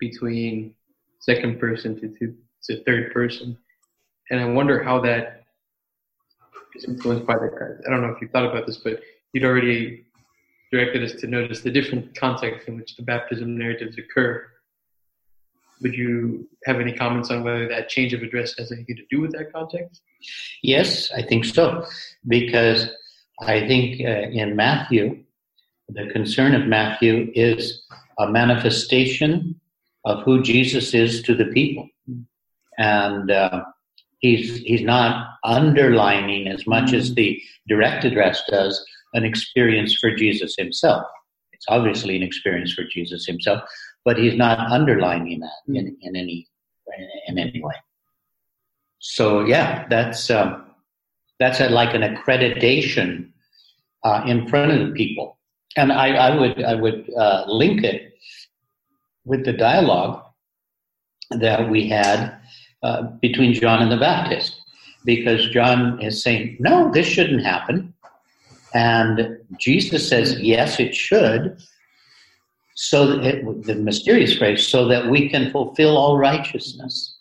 between 0.00 0.74
second 1.20 1.60
person 1.60 1.94
to, 2.00 2.34
to, 2.64 2.80
a 2.80 2.84
third 2.84 3.12
person. 3.12 3.56
And 4.30 4.40
I 4.40 4.44
wonder 4.46 4.82
how 4.82 5.00
that 5.00 5.44
is 6.74 6.84
influenced 6.84 7.26
by 7.26 7.34
the. 7.34 7.80
I 7.86 7.90
don't 7.90 8.02
know 8.02 8.08
if 8.08 8.20
you 8.20 8.28
thought 8.28 8.44
about 8.44 8.66
this, 8.66 8.78
but 8.78 9.00
you'd 9.32 9.44
already 9.44 10.04
directed 10.70 11.02
us 11.02 11.12
to 11.20 11.26
notice 11.26 11.60
the 11.60 11.70
different 11.70 12.14
contexts 12.14 12.68
in 12.68 12.76
which 12.76 12.96
the 12.96 13.02
baptism 13.02 13.56
narratives 13.56 13.96
occur. 13.98 14.46
Would 15.80 15.94
you 15.94 16.48
have 16.64 16.80
any 16.80 16.92
comments 16.92 17.30
on 17.30 17.44
whether 17.44 17.68
that 17.68 17.88
change 17.88 18.12
of 18.12 18.22
address 18.22 18.54
has 18.58 18.72
anything 18.72 18.96
to 18.96 19.04
do 19.10 19.20
with 19.20 19.32
that 19.32 19.52
context? 19.52 20.02
Yes, 20.62 21.10
I 21.12 21.22
think 21.22 21.44
so. 21.44 21.86
Because 22.26 22.90
I 23.40 23.60
think 23.66 24.00
uh, 24.00 24.28
in 24.30 24.56
Matthew, 24.56 25.22
the 25.88 26.08
concern 26.08 26.54
of 26.54 26.66
Matthew 26.66 27.30
is 27.34 27.82
a 28.18 28.28
manifestation 28.28 29.60
of 30.04 30.22
who 30.24 30.42
Jesus 30.42 30.94
is 30.94 31.22
to 31.22 31.34
the 31.34 31.46
people. 31.46 31.88
And 32.78 33.30
uh, 33.30 33.64
he's, 34.20 34.58
he's 34.58 34.82
not 34.82 35.26
underlining 35.44 36.48
as 36.48 36.66
much 36.66 36.92
as 36.92 37.14
the 37.14 37.40
direct 37.66 38.04
address 38.04 38.42
does 38.48 38.84
an 39.14 39.24
experience 39.24 39.94
for 39.94 40.14
Jesus 40.14 40.54
himself. 40.56 41.04
It's 41.52 41.66
obviously 41.68 42.16
an 42.16 42.22
experience 42.22 42.72
for 42.72 42.84
Jesus 42.84 43.26
himself, 43.26 43.62
but 44.04 44.16
he's 44.16 44.36
not 44.36 44.70
underlining 44.70 45.40
that 45.40 45.74
in, 45.74 45.96
in 46.00 46.16
any 46.16 46.46
in 47.26 47.38
any 47.38 47.60
way. 47.62 47.74
So 48.98 49.44
yeah, 49.44 49.86
that's 49.88 50.30
um, 50.30 50.66
that's 51.38 51.60
a, 51.60 51.68
like 51.68 51.94
an 51.94 52.02
accreditation 52.02 53.30
uh, 54.04 54.22
in 54.26 54.48
front 54.48 54.72
of 54.72 54.88
the 54.88 54.94
people. 54.94 55.38
And 55.76 55.92
I, 55.92 56.14
I 56.14 56.36
would 56.36 56.64
I 56.64 56.74
would 56.74 57.10
uh, 57.16 57.44
link 57.48 57.84
it 57.84 58.14
with 59.24 59.44
the 59.44 59.52
dialogue 59.52 60.24
that 61.30 61.68
we 61.68 61.88
had 61.88 62.37
uh, 62.82 63.02
between 63.20 63.54
John 63.54 63.82
and 63.82 63.90
the 63.90 63.96
Baptist, 63.96 64.60
because 65.04 65.48
John 65.50 66.00
is 66.00 66.22
saying, 66.22 66.56
"No, 66.60 66.90
this 66.90 67.06
shouldn't 67.06 67.44
happen," 67.44 67.94
and 68.74 69.38
Jesus 69.58 70.08
says, 70.08 70.38
"Yes, 70.40 70.78
it 70.80 70.94
should." 70.94 71.58
So 72.74 73.06
that 73.08 73.24
it, 73.24 73.64
the 73.64 73.74
mysterious 73.74 74.36
phrase, 74.36 74.66
so 74.66 74.86
that 74.86 75.10
we 75.10 75.28
can 75.28 75.50
fulfill 75.50 75.96
all 75.96 76.16
righteousness. 76.16 77.16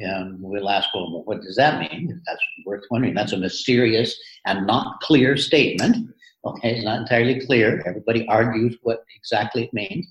And 0.00 0.40
we'll 0.40 0.68
ask, 0.68 0.88
well, 0.94 1.22
what 1.24 1.40
does 1.40 1.56
that 1.56 1.80
mean? 1.80 2.20
That's 2.26 2.40
worth 2.64 2.84
wondering. 2.90 3.14
That's 3.14 3.32
a 3.32 3.36
mysterious 3.36 4.16
and 4.46 4.66
not 4.66 5.00
clear 5.00 5.36
statement. 5.36 6.14
Okay, 6.44 6.76
it's 6.76 6.84
not 6.84 7.00
entirely 7.00 7.44
clear. 7.44 7.82
Everybody 7.86 8.26
argues 8.28 8.76
what 8.82 9.04
exactly 9.16 9.64
it 9.64 9.74
means, 9.74 10.06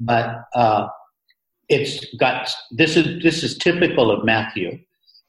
but 0.00 0.44
uh, 0.54 0.88
it's 1.68 2.14
got 2.16 2.50
this 2.70 2.96
is 2.96 3.22
this 3.22 3.42
is 3.42 3.58
typical 3.58 4.10
of 4.10 4.24
Matthew. 4.24 4.78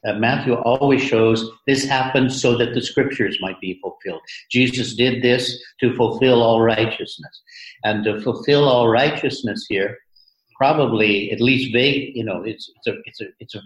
Uh, 0.06 0.14
Matthew 0.14 0.54
always 0.54 1.02
shows 1.02 1.50
this 1.66 1.84
happened 1.84 2.32
so 2.32 2.56
that 2.58 2.76
the 2.76 2.82
scriptures 2.82 3.40
might 3.42 3.60
be 3.60 3.80
fulfilled. 3.82 4.22
Jesus 4.52 4.96
did 4.96 5.24
this 5.24 5.60
to 5.80 5.96
fulfill 5.96 6.44
all 6.44 6.62
righteousness, 6.62 7.42
and 7.84 8.04
to 8.04 8.22
fulfill 8.22 8.68
all 8.68 8.88
righteousness 8.88 9.66
here, 9.68 9.98
probably 10.58 11.32
at 11.32 11.42
least 11.42 11.74
vague. 11.74 12.16
You 12.16 12.26
know, 12.26 12.44
it's 12.44 12.70
it's 12.76 12.88
a 12.88 13.02
it's 13.06 13.22
a 13.22 13.26
it's 13.40 13.56
a 13.56 13.62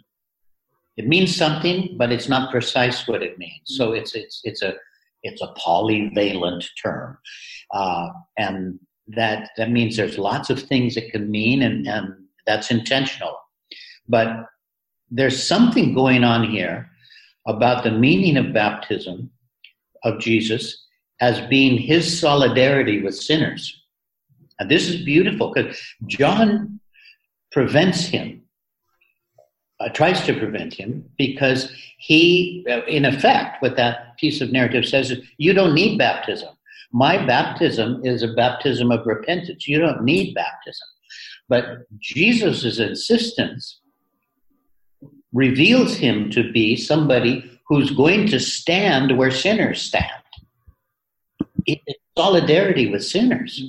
it 0.97 1.07
means 1.07 1.35
something, 1.35 1.95
but 1.97 2.11
it's 2.11 2.29
not 2.29 2.51
precise 2.51 3.07
what 3.07 3.23
it 3.23 3.37
means. 3.37 3.61
So 3.65 3.93
it's 3.93 4.15
it's 4.15 4.41
it's 4.43 4.61
a 4.61 4.75
it's 5.23 5.41
a 5.41 5.53
polyvalent 5.53 6.65
term, 6.81 7.17
uh, 7.73 8.09
and 8.37 8.79
that 9.07 9.49
that 9.57 9.71
means 9.71 9.97
there's 9.97 10.17
lots 10.17 10.49
of 10.49 10.61
things 10.61 10.95
it 10.95 11.11
can 11.11 11.29
mean, 11.29 11.63
and, 11.63 11.87
and 11.87 12.13
that's 12.49 12.71
intentional. 12.71 13.37
But 14.07 14.27
there's 15.09 15.47
something 15.47 15.93
going 15.93 16.23
on 16.23 16.49
here 16.49 16.89
about 17.47 17.83
the 17.83 17.91
meaning 17.91 18.37
of 18.37 18.53
baptism 18.53 19.29
of 20.03 20.19
Jesus 20.19 20.85
as 21.21 21.39
being 21.41 21.77
his 21.77 22.19
solidarity 22.19 23.01
with 23.01 23.15
sinners. 23.15 23.63
And 24.59 24.69
this 24.69 24.89
is 24.89 25.05
beautiful 25.05 25.53
because 25.53 25.79
John 26.07 26.79
prevents 27.51 28.05
him 28.05 28.39
uh, 29.79 29.89
tries 29.89 30.21
to 30.23 30.37
prevent 30.37 30.73
him 30.73 31.09
because 31.17 31.71
he, 31.97 32.65
uh, 32.69 32.83
in 32.85 33.05
effect, 33.05 33.61
what 33.61 33.77
that 33.77 34.17
piece 34.17 34.41
of 34.41 34.51
narrative 34.51 34.85
says 34.85 35.11
is 35.11 35.19
you 35.37 35.53
don't 35.53 35.73
need 35.73 35.97
baptism. 35.97 36.49
My 36.91 37.23
baptism 37.25 38.01
is 38.03 38.23
a 38.23 38.33
baptism 38.33 38.91
of 38.91 39.05
repentance. 39.05 39.67
You 39.67 39.79
don't 39.79 40.03
need 40.03 40.33
baptism. 40.33 40.87
But 41.49 41.87
Jesus' 41.99 42.79
insistence 42.79 43.81
reveals 45.33 45.95
him 45.95 46.29
to 46.31 46.51
be 46.51 46.75
somebody 46.75 47.59
who's 47.67 47.91
going 47.91 48.27
to 48.27 48.39
stand 48.39 49.17
where 49.17 49.31
sinners 49.31 49.81
stand. 49.81 50.05
In 51.65 51.77
solidarity 52.17 52.89
with 52.91 53.03
sinners. 53.03 53.63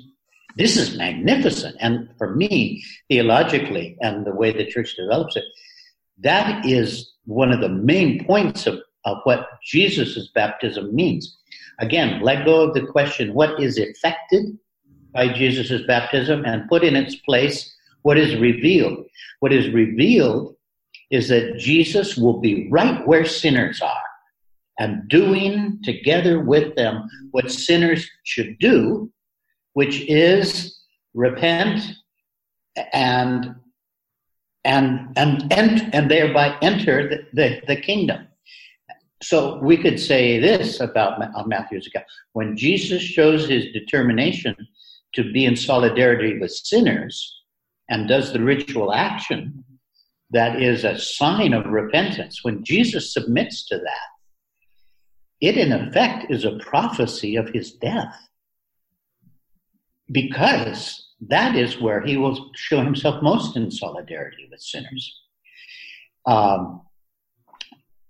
This 0.56 0.76
is 0.76 0.96
magnificent. 0.96 1.76
And 1.80 2.08
for 2.18 2.34
me, 2.34 2.82
theologically, 3.08 3.96
and 4.00 4.26
the 4.26 4.34
way 4.34 4.52
the 4.52 4.66
church 4.66 4.96
develops 4.96 5.36
it, 5.36 5.44
that 6.18 6.66
is 6.66 7.12
one 7.24 7.52
of 7.52 7.60
the 7.60 7.68
main 7.68 8.24
points 8.24 8.66
of, 8.66 8.80
of 9.04 9.18
what 9.24 9.46
Jesus' 9.62 10.28
baptism 10.34 10.94
means. 10.94 11.38
Again, 11.78 12.20
let 12.22 12.44
go 12.44 12.62
of 12.62 12.74
the 12.74 12.86
question 12.86 13.32
what 13.32 13.60
is 13.60 13.78
effected 13.78 14.58
by 15.12 15.32
Jesus' 15.32 15.86
baptism 15.86 16.44
and 16.44 16.68
put 16.68 16.84
in 16.84 16.96
its 16.96 17.16
place 17.16 17.74
what 18.02 18.18
is 18.18 18.36
revealed. 18.36 19.06
What 19.40 19.52
is 19.52 19.68
revealed 19.70 20.56
is 21.10 21.28
that 21.28 21.58
Jesus 21.58 22.16
will 22.16 22.40
be 22.40 22.68
right 22.70 23.06
where 23.06 23.24
sinners 23.24 23.80
are 23.82 23.96
and 24.78 25.08
doing 25.08 25.78
together 25.82 26.40
with 26.40 26.74
them 26.76 27.08
what 27.32 27.50
sinners 27.50 28.08
should 28.24 28.58
do, 28.58 29.12
which 29.74 30.00
is 30.08 30.80
repent 31.14 31.82
and 32.92 33.54
and 34.64 35.08
and 35.16 35.52
and, 35.52 35.94
and 35.94 36.10
thereby 36.10 36.56
enter 36.62 37.08
the, 37.08 37.26
the, 37.32 37.60
the 37.66 37.76
kingdom. 37.76 38.26
So 39.22 39.58
we 39.58 39.76
could 39.76 40.00
say 40.00 40.40
this 40.40 40.80
about 40.80 41.20
uh, 41.22 41.44
Matthew's 41.46 41.86
account. 41.86 42.06
When 42.32 42.56
Jesus 42.56 43.02
shows 43.02 43.48
his 43.48 43.66
determination 43.72 44.56
to 45.14 45.32
be 45.32 45.44
in 45.44 45.56
solidarity 45.56 46.38
with 46.38 46.52
sinners 46.52 47.36
and 47.88 48.08
does 48.08 48.32
the 48.32 48.42
ritual 48.42 48.92
action, 48.92 49.64
that 50.30 50.62
is 50.62 50.84
a 50.84 50.98
sign 50.98 51.52
of 51.52 51.66
repentance. 51.66 52.44
When 52.44 52.64
Jesus 52.64 53.12
submits 53.12 53.66
to 53.66 53.78
that, 53.78 54.10
it 55.40 55.56
in 55.56 55.72
effect 55.72 56.30
is 56.30 56.44
a 56.44 56.58
prophecy 56.58 57.36
of 57.36 57.48
his 57.48 57.72
death. 57.72 58.14
Because 60.12 61.08
that 61.28 61.56
is 61.56 61.80
where 61.80 62.00
he 62.00 62.16
will 62.16 62.50
show 62.54 62.82
himself 62.82 63.22
most 63.22 63.56
in 63.56 63.70
solidarity 63.70 64.48
with 64.50 64.60
sinners. 64.60 65.20
Um, 66.26 66.82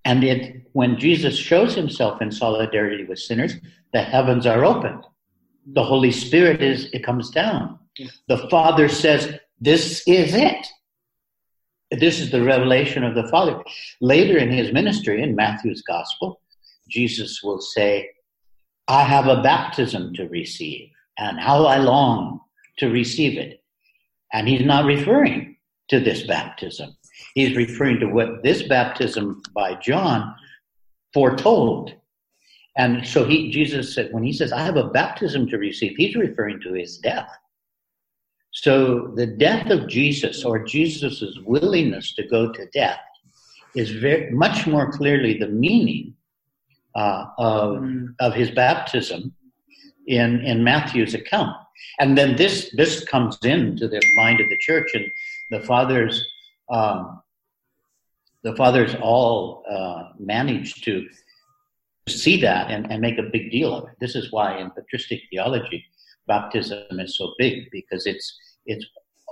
and 0.05 0.25
it, 0.25 0.63
when 0.73 0.99
Jesus 0.99 1.37
shows 1.37 1.75
himself 1.75 2.23
in 2.23 2.31
solidarity 2.31 3.05
with 3.05 3.19
sinners, 3.19 3.55
the 3.93 4.03
heavens 4.03 4.47
are 4.47 4.65
opened. 4.65 5.05
The 5.75 5.85
Holy 5.85 6.11
Spirit 6.11 6.63
is, 6.63 6.91
it 6.93 7.05
comes 7.05 7.31
down. 7.31 7.79
The 8.29 8.49
Father 8.49 8.89
says, 8.89 9.39
This 9.61 10.03
is 10.07 10.35
it. 10.35 10.67
This 11.91 12.21
is 12.21 12.31
the 12.31 12.43
revelation 12.43 13.05
of 13.05 13.15
the 13.15 13.29
Father. 13.29 13.63
Later 14.01 14.39
in 14.39 14.51
his 14.51 14.73
ministry, 14.73 15.23
in 15.23 15.35
Matthew's 15.35 15.83
Gospel, 15.83 16.41
Jesus 16.89 17.41
will 17.43 17.61
say, 17.61 18.11
I 18.89 19.05
have 19.05 19.27
a 19.27 19.43
baptism 19.43 20.15
to 20.15 20.29
receive, 20.29 20.91
and 21.19 21.39
how 21.39 21.65
I 21.67 21.79
long 21.79 22.41
to 22.79 22.91
receive 22.91 23.39
it. 23.39 23.63
And 24.33 24.49
he's 24.49 24.65
not 24.65 24.85
referring 24.85 25.57
to 25.89 26.01
this 26.01 26.27
baptism. 26.27 26.97
He's 27.35 27.57
referring 27.57 28.01
to 28.01 28.07
what 28.07 28.43
this 28.43 28.63
baptism 28.63 29.43
by 29.55 29.75
John 29.75 30.35
foretold. 31.13 31.95
And 32.81 33.07
so 33.07 33.27
he, 33.27 33.51
Jesus 33.51 33.95
said, 33.95 34.11
when 34.11 34.23
he 34.23 34.33
says, 34.33 34.53
I 34.53 34.63
have 34.63 34.79
a 34.79 34.89
baptism 34.89 35.47
to 35.49 35.59
receive, 35.59 35.97
he's 35.97 36.17
referring 36.17 36.61
to 36.63 36.73
his 36.73 36.97
death. 36.97 37.31
So 38.53 39.13
the 39.17 39.27
death 39.27 39.71
of 39.71 39.87
Jesus 39.87 40.45
or 40.47 40.65
Jesus' 40.65 41.37
willingness 41.45 42.15
to 42.15 42.27
go 42.27 42.51
to 42.51 42.65
death 42.73 43.05
is 43.77 43.91
very 43.91 44.31
much 44.31 44.67
more 44.67 44.91
clearly 44.91 45.35
the 45.37 45.49
meaning 45.49 46.15
uh, 46.95 47.27
of, 47.37 47.83
mm. 47.83 48.15
of 48.19 48.33
his 48.33 48.51
baptism 48.51 49.35
in, 50.07 50.41
in 50.41 50.65
Matthew's 50.65 51.13
account. 51.13 51.55
And 51.99 52.17
then 52.17 52.35
this 52.37 52.71
this 52.81 53.05
comes 53.05 53.39
into 53.43 53.89
the 53.89 54.03
mind 54.17 54.41
of 54.41 54.49
the 54.49 54.59
church, 54.59 54.91
and 54.95 55.05
the 55.51 55.61
fathers 55.67 56.25
um, 56.71 57.23
the 58.43 58.55
fathers 58.57 58.95
all 59.01 59.65
uh, 59.71 60.13
managed 60.19 60.85
to 60.85 61.07
see 62.11 62.41
that 62.41 62.71
and, 62.71 62.91
and 62.91 63.01
make 63.01 63.19
a 63.19 63.31
big 63.33 63.51
deal 63.51 63.75
of 63.75 63.89
it. 63.89 63.97
This 64.01 64.15
is 64.15 64.33
why 64.33 64.59
in 64.59 64.71
patristic 64.71 65.23
theology, 65.31 65.85
baptism 66.27 67.01
is 67.01 67.17
so 67.17 67.35
big 67.39 67.71
because 67.71 68.07
it's 68.07 68.39
it's 68.67 68.85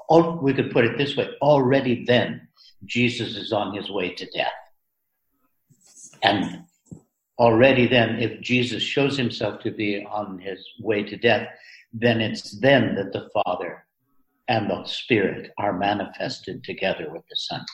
all, 0.08 0.38
we 0.38 0.54
could 0.54 0.70
put 0.70 0.84
it 0.84 0.96
this 0.96 1.16
way: 1.16 1.28
already 1.42 2.04
then 2.04 2.48
Jesus 2.84 3.36
is 3.36 3.52
on 3.52 3.74
his 3.74 3.90
way 3.90 4.14
to 4.14 4.26
death, 4.30 4.52
and 6.22 6.64
already 7.38 7.86
then, 7.86 8.18
if 8.18 8.40
Jesus 8.40 8.82
shows 8.82 9.16
himself 9.16 9.60
to 9.62 9.70
be 9.70 10.04
on 10.04 10.38
his 10.38 10.66
way 10.80 11.02
to 11.04 11.16
death, 11.16 11.48
then 11.92 12.20
it's 12.20 12.58
then 12.60 12.94
that 12.96 13.12
the 13.12 13.28
Father 13.32 13.84
and 14.48 14.68
the 14.68 14.84
Spirit 14.84 15.52
are 15.58 15.78
manifested 15.78 16.64
together 16.64 17.08
with 17.10 17.22
the 17.28 17.36
Son. 17.36 17.64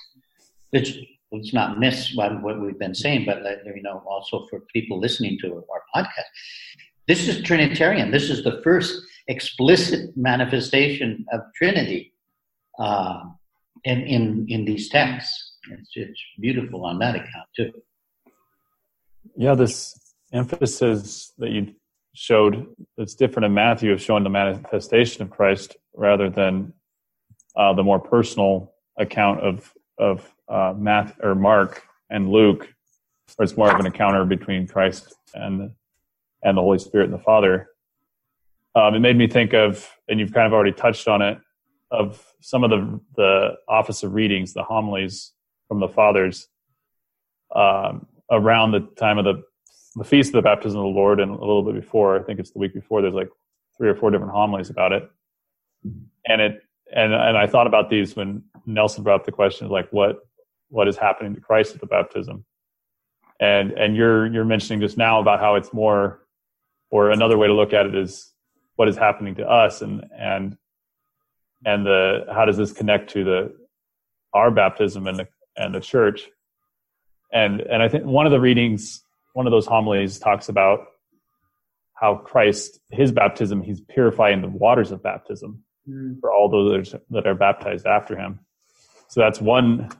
It's, 0.73 0.93
let's 1.35 1.53
not 1.53 1.79
miss 1.79 2.15
what, 2.15 2.43
what 2.43 2.61
we've 2.61 2.79
been 2.79 2.95
saying, 2.95 3.25
but 3.27 3.43
you 3.65 3.83
know, 3.83 4.03
also 4.09 4.47
for 4.49 4.61
people 4.73 4.99
listening 4.99 5.39
to 5.41 5.65
our 5.73 5.83
podcast, 5.95 6.31
this 7.07 7.29
is 7.29 7.43
Trinitarian. 7.43 8.11
This 8.11 8.31
is 8.31 8.45
the 8.45 8.61
first 8.63 9.03
explicit 9.29 10.17
manifestation 10.17 11.25
of 11.33 11.41
Trinity 11.55 12.13
uh, 12.79 13.25
in, 13.85 14.01
in 14.03 14.47
in 14.49 14.65
these 14.65 14.89
texts. 14.89 15.59
It's, 15.71 15.91
it's 15.95 16.21
beautiful 16.41 16.85
on 16.85 16.99
that 16.99 17.15
account 17.15 17.49
too. 17.57 17.73
Yeah, 19.37 19.55
this 19.55 19.99
emphasis 20.33 21.33
that 21.39 21.51
you 21.51 21.75
showed 22.15 22.67
that's 22.97 23.15
different 23.15 23.47
in 23.47 23.55
Matthew 23.55 23.93
of 23.93 24.01
showing 24.01 24.25
the 24.25 24.31
manifestation 24.31 25.23
of 25.23 25.31
Christ 25.31 25.77
rather 25.95 26.31
than 26.31 26.73
uh, 27.57 27.73
the 27.73 27.83
more 27.83 27.99
personal 27.99 28.73
account 28.99 29.41
of 29.41 29.73
of 29.99 30.31
uh, 30.49 30.75
Math 30.77 31.19
or 31.23 31.35
Mark 31.35 31.83
and 32.11 32.31
Luke, 32.31 32.69
where 33.37 33.45
it's 33.45 33.57
more 33.57 33.73
of 33.73 33.81
an 33.81 33.87
encounter 33.87 34.25
between 34.25 34.67
Christ 34.67 35.15
and 35.35 35.71
and 36.43 36.57
the 36.57 36.63
Holy 36.63 36.79
Spirit 36.79 37.05
and 37.05 37.15
the 37.15 37.23
Father. 37.23 37.69
Um, 38.75 38.95
it 38.95 39.01
made 39.01 39.17
me 39.17 39.29
think 39.29 39.55
of, 39.55 39.89
and 40.09 40.21
you've 40.21 40.33
kind 40.33 40.47
of 40.47 40.53
already 40.53 40.73
touched 40.73 41.09
on 41.09 41.23
it, 41.23 41.39
of 41.91 42.25
some 42.41 42.65
of 42.65 42.71
the 42.71 43.01
the 43.17 43.55
office 43.69 44.03
of 44.03 44.15
readings, 44.15 44.53
the 44.53 44.65
homilies 44.65 45.33
from 45.69 45.81
the 45.81 45.89
fathers 45.89 46.49
um, 47.55 48.07
around 48.31 48.73
the 48.73 48.81
time 48.99 49.19
of 49.19 49.25
the 49.25 49.43
the 49.97 50.05
feast 50.05 50.31
of 50.31 50.35
the 50.35 50.43
baptism 50.43 50.79
of 50.79 50.85
the 50.85 50.89
Lord 50.89 51.21
and 51.21 51.31
a 51.31 51.39
little 51.39 51.63
bit 51.63 51.75
before, 51.75 52.19
I 52.19 52.23
think 52.23 52.41
it's 52.41 52.51
the 52.51 52.59
week 52.59 52.75
before, 52.75 53.01
there's 53.01 53.15
like 53.15 53.29
three 53.77 53.89
or 53.89 53.95
four 53.95 54.11
different 54.11 54.33
homilies 54.33 54.71
about 54.71 54.93
it. 54.93 55.09
And 56.27 56.41
it 56.41 56.63
and 56.95 57.13
and 57.13 57.37
I 57.37 57.47
thought 57.47 57.67
about 57.67 57.91
these 57.91 58.15
when 58.15 58.45
Nelson 58.67 59.03
brought 59.03 59.21
up 59.21 59.27
the 59.27 59.33
question 59.33 59.69
like 59.69 59.91
what 59.91 60.21
what 60.69 60.89
is 60.89 60.97
happening 60.97 61.35
to 61.35 61.41
Christ 61.41 61.75
at 61.75 61.81
the 61.81 61.87
baptism. 61.87 62.45
And 63.41 63.73
and 63.73 63.97
you're 63.97 64.27
you're 64.33 64.45
mentioning 64.45 64.81
just 64.81 64.97
now 64.97 65.21
about 65.21 65.41
how 65.41 65.57
it's 65.57 65.73
more 65.73 66.21
or 66.91 67.11
another 67.11 67.37
way 67.37 67.49
to 67.49 67.53
look 67.53 67.73
at 67.73 67.87
it 67.87 67.95
is 67.95 68.33
what 68.77 68.89
is 68.89 68.97
happening 68.97 69.35
to 69.37 69.47
us 69.47 69.83
and 69.83 70.05
and 70.17 70.57
and 71.67 71.85
the 71.85 72.27
how 72.33 72.45
does 72.45 72.57
this 72.57 72.73
connect 72.73 73.11
to 73.11 73.25
the 73.25 73.55
our 74.33 74.53
baptism 74.53 75.09
and 75.09 75.19
the 75.19 75.29
and 75.57 75.75
the 75.75 75.81
church 75.81 76.29
and 77.33 77.61
and 77.61 77.83
I 77.83 77.89
think 77.89 78.05
one 78.05 78.27
of 78.27 78.33
the 78.33 78.41
readings 78.41 79.03
one 79.33 79.49
of 79.49 79.51
those 79.51 79.67
homilies 79.67 80.21
talks 80.21 80.49
about 80.49 80.87
how 81.95 82.17
Christ, 82.17 82.81
his 82.91 83.13
baptism, 83.13 83.63
he's 83.63 83.81
purifying 83.81 84.43
the 84.43 84.49
waters 84.49 84.93
of 84.93 85.03
baptism 85.03 85.64
mm. 85.89 86.21
for 86.21 86.33
all 86.33 86.49
those 86.49 86.95
that 87.11 87.27
are 87.27 87.35
baptized 87.35 87.87
after 87.87 88.17
him. 88.17 88.41
So 89.09 89.21
that's 89.21 89.41
one, 89.41 89.91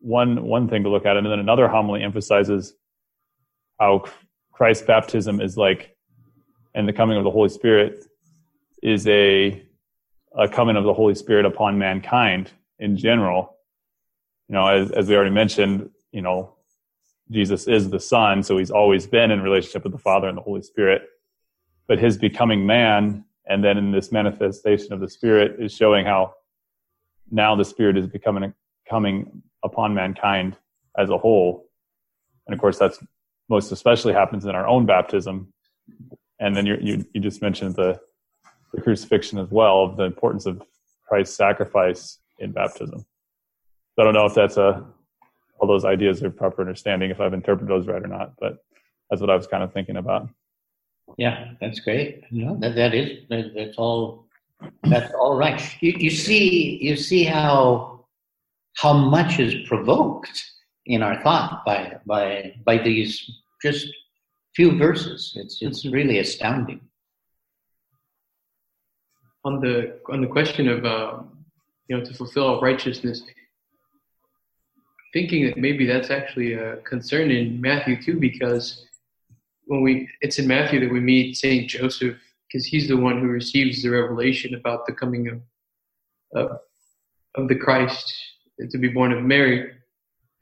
one, 0.00 0.42
one 0.42 0.68
thing 0.68 0.82
to 0.84 0.88
look 0.88 1.06
at. 1.06 1.16
And 1.16 1.26
then 1.26 1.38
another 1.38 1.68
homily 1.68 2.02
emphasizes 2.02 2.74
how 3.78 4.04
Christ's 4.52 4.86
baptism 4.86 5.40
is 5.40 5.56
like, 5.56 5.96
and 6.74 6.88
the 6.88 6.92
coming 6.92 7.16
of 7.16 7.24
the 7.24 7.30
Holy 7.30 7.48
Spirit 7.48 8.04
is 8.82 9.06
a, 9.06 9.62
a 10.36 10.48
coming 10.48 10.76
of 10.76 10.84
the 10.84 10.94
Holy 10.94 11.14
Spirit 11.14 11.46
upon 11.46 11.78
mankind 11.78 12.50
in 12.78 12.96
general. 12.96 13.56
You 14.48 14.54
know, 14.54 14.66
as, 14.66 14.90
as 14.92 15.08
we 15.08 15.14
already 15.14 15.30
mentioned, 15.34 15.90
you 16.12 16.22
know, 16.22 16.54
Jesus 17.30 17.68
is 17.68 17.90
the 17.90 18.00
Son, 18.00 18.42
so 18.42 18.56
he's 18.56 18.70
always 18.70 19.06
been 19.06 19.30
in 19.30 19.42
relationship 19.42 19.84
with 19.84 19.92
the 19.92 19.98
Father 19.98 20.28
and 20.28 20.38
the 20.38 20.42
Holy 20.42 20.62
Spirit. 20.62 21.02
But 21.86 21.98
his 21.98 22.16
becoming 22.16 22.66
man, 22.66 23.24
and 23.48 23.64
then 23.64 23.78
in 23.78 23.92
this 23.92 24.12
manifestation 24.12 24.92
of 24.92 25.00
the 25.00 25.08
Spirit, 25.08 25.60
is 25.60 25.72
showing 25.74 26.04
how 26.04 26.34
now 27.30 27.56
the 27.56 27.64
Spirit 27.64 27.96
is 27.96 28.06
becoming 28.06 28.54
coming 28.88 29.42
upon 29.64 29.94
mankind 29.94 30.56
as 30.96 31.10
a 31.10 31.18
whole. 31.18 31.68
And 32.46 32.54
of 32.54 32.60
course, 32.60 32.78
that's 32.78 32.98
most 33.48 33.72
especially 33.72 34.12
happens 34.12 34.44
in 34.44 34.54
our 34.54 34.66
own 34.66 34.86
baptism. 34.86 35.52
And 36.40 36.56
then 36.56 36.66
you 36.66 37.04
you 37.12 37.20
just 37.20 37.42
mentioned 37.42 37.74
the 37.74 38.00
the 38.72 38.80
crucifixion 38.80 39.38
as 39.38 39.50
well, 39.50 39.82
of 39.82 39.96
the 39.96 40.04
importance 40.04 40.46
of 40.46 40.62
Christ's 41.06 41.36
sacrifice 41.36 42.18
in 42.38 42.52
baptism. 42.52 43.00
So 43.00 44.02
I 44.02 44.04
don't 44.04 44.14
know 44.14 44.26
if 44.26 44.34
that's 44.34 44.56
a 44.56 44.86
all 45.58 45.66
those 45.66 45.84
ideas 45.84 46.22
are 46.22 46.30
proper 46.30 46.62
understanding 46.62 47.10
if 47.10 47.20
I've 47.20 47.34
interpreted 47.34 47.68
those 47.68 47.86
right 47.86 48.02
or 48.02 48.06
not. 48.06 48.34
But 48.38 48.58
that's 49.10 49.20
what 49.20 49.30
I 49.30 49.34
was 49.34 49.46
kind 49.46 49.62
of 49.62 49.72
thinking 49.72 49.96
about. 49.96 50.28
Yeah, 51.16 51.52
that's 51.60 51.80
great. 51.80 52.24
No, 52.30 52.56
that 52.60 52.74
that 52.76 52.94
is 52.94 53.26
that, 53.30 53.52
that's 53.54 53.76
all. 53.76 54.26
That's 54.82 55.12
all 55.14 55.36
right. 55.36 55.60
You, 55.80 55.94
you 55.96 56.10
see, 56.10 56.78
you 56.82 56.96
see 56.96 57.24
how 57.24 58.04
how 58.76 58.92
much 58.92 59.38
is 59.38 59.54
provoked 59.68 60.44
in 60.86 61.02
our 61.02 61.22
thought 61.22 61.64
by 61.64 61.96
by 62.06 62.54
by 62.64 62.78
these 62.78 63.30
just 63.62 63.86
few 64.54 64.76
verses. 64.76 65.32
It's 65.36 65.58
it's 65.62 65.86
really 65.86 66.18
astounding. 66.18 66.80
On 69.44 69.60
the 69.60 70.00
on 70.10 70.20
the 70.20 70.26
question 70.26 70.68
of 70.68 70.84
uh, 70.84 71.22
you 71.88 71.96
know 71.96 72.04
to 72.04 72.14
fulfill 72.14 72.60
righteousness, 72.60 73.22
thinking 75.12 75.46
that 75.46 75.56
maybe 75.56 75.86
that's 75.86 76.10
actually 76.10 76.54
a 76.54 76.76
concern 76.78 77.30
in 77.30 77.60
Matthew 77.60 78.02
too, 78.02 78.18
because 78.18 78.87
when 79.68 79.82
we 79.82 80.08
it's 80.20 80.38
in 80.38 80.48
Matthew 80.48 80.80
that 80.80 80.92
we 80.92 80.98
meet 80.98 81.36
Saint 81.36 81.70
Joseph 81.70 82.16
because 82.46 82.66
he's 82.66 82.88
the 82.88 82.96
one 82.96 83.20
who 83.20 83.28
receives 83.28 83.82
the 83.82 83.90
revelation 83.90 84.54
about 84.54 84.86
the 84.86 84.94
coming 84.94 85.28
of 85.28 85.40
of, 86.34 86.58
of 87.36 87.48
the 87.48 87.54
Christ 87.54 88.12
to 88.70 88.78
be 88.78 88.88
born 88.88 89.12
of 89.12 89.22
Mary. 89.22 89.72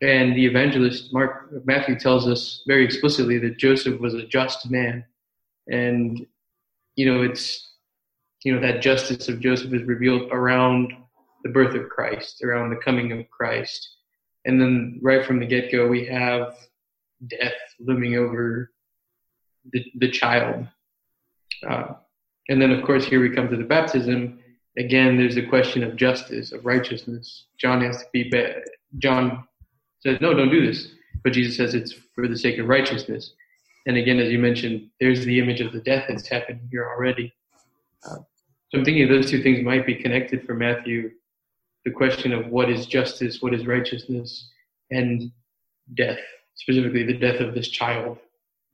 And 0.01 0.35
the 0.35 0.47
evangelist 0.47 1.13
Mark 1.13 1.51
Matthew 1.65 1.99
tells 1.99 2.29
us 2.29 2.63
very 2.67 2.85
explicitly 2.85 3.39
that 3.39 3.59
Joseph 3.59 4.01
was 4.01 4.15
a 4.15 4.27
just 4.27 4.71
man, 4.71 5.05
and 5.69 6.25
you 6.95 7.07
know 7.07 7.23
it's 7.23 7.73
you 8.45 8.55
know 8.55 8.61
that 8.61 8.83
justice 8.83 9.29
of 9.29 9.41
Joseph 9.41 9.73
is 9.75 9.83
revealed 9.83 10.31
around 10.31 10.93
the 11.43 11.51
birth 11.51 11.75
of 11.75 11.89
Christ, 11.89 12.45
around 12.45 12.71
the 12.71 12.77
coming 12.77 13.11
of 13.11 13.29
Christ, 13.31 13.89
and 14.45 14.61
then 14.61 15.01
right 15.03 15.25
from 15.27 15.41
the 15.41 15.47
get 15.47 15.73
go 15.73 15.89
we 15.89 16.07
have 16.07 16.57
death 17.27 17.55
looming 17.81 18.17
over 18.17 18.71
the, 19.73 19.85
the 19.97 20.11
child. 20.11 20.67
Uh, 21.69 21.95
and 22.49 22.61
then, 22.61 22.71
of 22.71 22.85
course, 22.85 23.05
here 23.05 23.21
we 23.21 23.31
come 23.31 23.49
to 23.49 23.57
the 23.57 23.65
baptism. 23.65 24.39
Again, 24.79 25.17
there's 25.17 25.37
a 25.37 25.47
question 25.47 25.83
of 25.83 25.97
justice, 25.97 26.53
of 26.53 26.65
righteousness. 26.65 27.47
John 27.59 27.83
has 27.83 27.99
to 27.99 28.05
be 28.13 28.29
bad. 28.29 28.63
John 28.99 29.45
says, 30.01 30.19
no, 30.21 30.35
don't 30.35 30.51
do 30.51 30.67
this. 30.67 30.89
But 31.25 31.33
Jesus 31.33 31.57
says 31.57 31.75
it's 31.75 31.95
for 32.15 32.29
the 32.29 32.37
sake 32.37 32.59
of 32.59 32.69
righteousness. 32.69 33.33
And 33.87 33.97
again, 33.97 34.19
as 34.19 34.31
you 34.31 34.39
mentioned, 34.39 34.91
there's 35.01 35.25
the 35.25 35.39
image 35.39 35.61
of 35.61 35.73
the 35.73 35.81
death 35.81 36.07
that's 36.09 36.29
happening 36.29 36.69
here 36.71 36.89
already. 36.89 37.33
Uh, 38.05 38.17
so 38.69 38.79
I'm 38.79 38.85
thinking 38.85 39.09
those 39.09 39.31
two 39.31 39.43
things 39.43 39.65
might 39.65 39.87
be 39.87 39.95
connected 39.95 40.45
for 40.45 40.55
Matthew 40.55 41.11
the 41.85 41.93
question 41.93 42.33
of 42.33 42.49
what 42.49 42.69
is 42.69 42.87
justice, 42.87 43.41
what 43.41 43.55
is 43.55 43.65
righteousness, 43.65 44.51
and 44.91 45.31
death, 45.95 46.19
specifically 46.57 47.05
the 47.05 47.17
death 47.17 47.41
of 47.41 47.55
this 47.55 47.69
child 47.69 48.19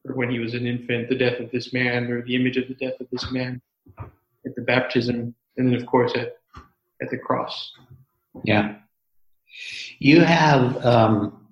or 0.05 0.15
when 0.15 0.31
he 0.31 0.39
was 0.39 0.55
an 0.55 0.67
infant, 0.67 1.09
the 1.09 1.17
death 1.17 1.41
of 1.41 1.51
this 1.51 1.73
man, 1.73 2.11
or 2.11 2.23
the 2.23 2.35
image 2.35 2.57
of 2.57 2.69
the 2.69 2.75
death 2.75 3.01
of 3.01 3.07
this 3.11 3.31
man 3.31 3.61
at 3.99 4.55
the 4.57 4.63
baptism, 4.63 5.35
and 5.57 5.67
then 5.67 5.75
of 5.75 5.87
course 5.87 6.13
at 6.17 6.37
at 7.01 7.11
the 7.11 7.19
cross. 7.19 7.73
Yeah, 8.45 8.77
you 9.99 10.21
have 10.21 10.85
um, 10.85 11.47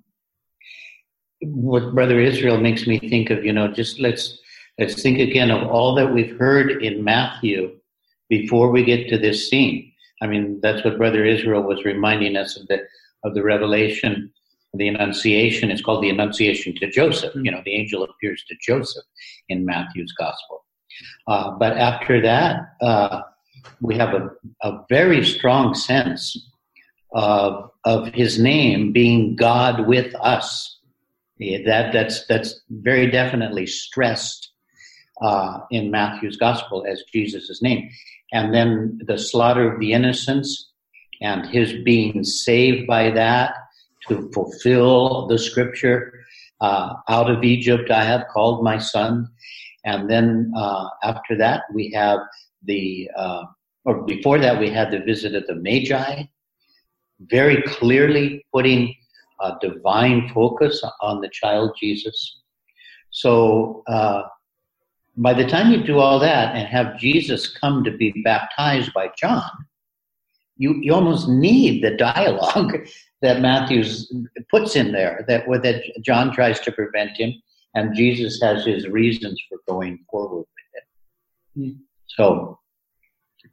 what 1.41 1.93
Brother 1.95 2.19
Israel 2.19 2.57
makes 2.57 2.87
me 2.87 2.99
think 2.99 3.29
of. 3.29 3.45
You 3.45 3.53
know, 3.53 3.67
just 3.67 3.99
let's 3.99 4.39
let's 4.79 5.01
think 5.01 5.19
again 5.19 5.51
of 5.51 5.67
all 5.67 5.95
that 5.95 6.13
we've 6.13 6.37
heard 6.37 6.83
in 6.83 7.03
Matthew 7.03 7.77
before 8.29 8.71
we 8.71 8.83
get 8.83 9.09
to 9.09 9.17
this 9.17 9.49
scene. 9.49 9.91
I 10.21 10.27
mean, 10.27 10.59
that's 10.61 10.83
what 10.83 10.97
Brother 10.97 11.25
Israel 11.25 11.63
was 11.63 11.83
reminding 11.85 12.35
us 12.35 12.57
of 12.57 12.67
the 12.67 12.81
of 13.23 13.33
the 13.33 13.43
revelation 13.43 14.31
the 14.73 14.87
Annunciation. 14.87 15.71
It's 15.71 15.81
called 15.81 16.03
the 16.03 16.09
Annunciation 16.09 16.75
to 16.75 16.89
Joseph. 16.89 17.33
You 17.35 17.51
know, 17.51 17.61
the 17.65 17.75
angel 17.75 18.03
appears 18.03 18.43
to 18.47 18.55
Joseph 18.61 19.03
in 19.49 19.65
Matthew's 19.65 20.13
Gospel. 20.13 20.65
Uh, 21.27 21.51
but 21.51 21.77
after 21.77 22.21
that, 22.21 22.61
uh, 22.81 23.21
we 23.81 23.95
have 23.95 24.13
a, 24.13 24.29
a 24.63 24.83
very 24.89 25.25
strong 25.25 25.73
sense 25.73 26.49
of, 27.13 27.69
of 27.85 28.07
his 28.13 28.39
name 28.39 28.91
being 28.91 29.35
God 29.35 29.87
with 29.87 30.13
us. 30.15 30.79
That, 31.39 31.89
that's, 31.91 32.25
that's 32.27 32.61
very 32.69 33.09
definitely 33.09 33.65
stressed 33.65 34.51
uh, 35.21 35.59
in 35.71 35.91
Matthew's 35.91 36.37
Gospel 36.37 36.85
as 36.87 37.03
Jesus' 37.11 37.61
name. 37.61 37.89
And 38.31 38.53
then 38.53 38.99
the 39.05 39.17
slaughter 39.17 39.73
of 39.73 39.79
the 39.79 39.93
innocents 39.93 40.71
and 41.21 41.45
his 41.45 41.73
being 41.83 42.23
saved 42.23 42.87
by 42.87 43.11
that 43.11 43.53
to 44.07 44.29
fulfill 44.33 45.27
the 45.27 45.37
scripture. 45.37 46.13
Uh, 46.59 46.93
out 47.09 47.29
of 47.29 47.43
Egypt 47.43 47.89
I 47.89 48.03
have 48.03 48.27
called 48.31 48.63
my 48.63 48.77
son. 48.77 49.27
And 49.83 50.09
then 50.09 50.51
uh, 50.55 50.89
after 51.03 51.35
that, 51.37 51.63
we 51.73 51.91
have 51.91 52.19
the, 52.63 53.09
uh, 53.15 53.43
or 53.85 54.03
before 54.03 54.37
that, 54.39 54.59
we 54.59 54.69
had 54.69 54.91
the 54.91 54.99
visit 54.99 55.33
of 55.33 55.47
the 55.47 55.55
Magi, 55.55 56.23
very 57.19 57.61
clearly 57.63 58.45
putting 58.53 58.95
a 59.41 59.53
divine 59.59 60.29
focus 60.29 60.83
on 61.01 61.19
the 61.21 61.29
child 61.29 61.75
Jesus. 61.79 62.41
So 63.09 63.83
uh, 63.87 64.23
by 65.17 65.33
the 65.33 65.45
time 65.45 65.71
you 65.71 65.83
do 65.83 65.99
all 65.99 66.19
that 66.19 66.55
and 66.55 66.67
have 66.67 66.97
Jesus 66.97 67.55
come 67.57 67.83
to 67.83 67.91
be 67.91 68.11
baptized 68.23 68.93
by 68.93 69.09
John, 69.17 69.49
you, 70.57 70.75
you 70.81 70.93
almost 70.93 71.27
need 71.27 71.83
the 71.83 71.97
dialogue 71.97 72.87
that 73.21 73.41
Matthews 73.41 74.11
puts 74.49 74.75
in 74.75 74.91
there 74.91 75.23
that 75.27 75.45
that 75.63 75.83
John 76.01 76.33
tries 76.33 76.59
to 76.61 76.71
prevent 76.71 77.17
him, 77.17 77.33
and 77.75 77.95
Jesus 77.95 78.39
has 78.41 78.65
his 78.65 78.87
reasons 78.87 79.41
for 79.47 79.57
going 79.67 79.99
forward 80.09 80.45
with 80.55 80.71
it. 80.75 81.59
Mm. 81.59 81.79
So 82.07 82.59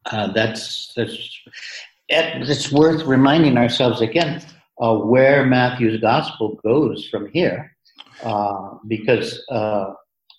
uh, 0.07 0.33
that's 0.33 0.93
that's 0.97 1.41
it's 2.09 2.73
worth 2.73 3.05
reminding 3.05 3.59
ourselves 3.59 4.01
again 4.01 4.43
uh, 4.81 4.97
where 4.97 5.45
Matthew's 5.45 6.01
gospel 6.01 6.59
goes 6.65 7.09
from 7.09 7.31
here, 7.33 7.77
uh, 8.23 8.75
because 8.87 9.45
uh, 9.51 9.93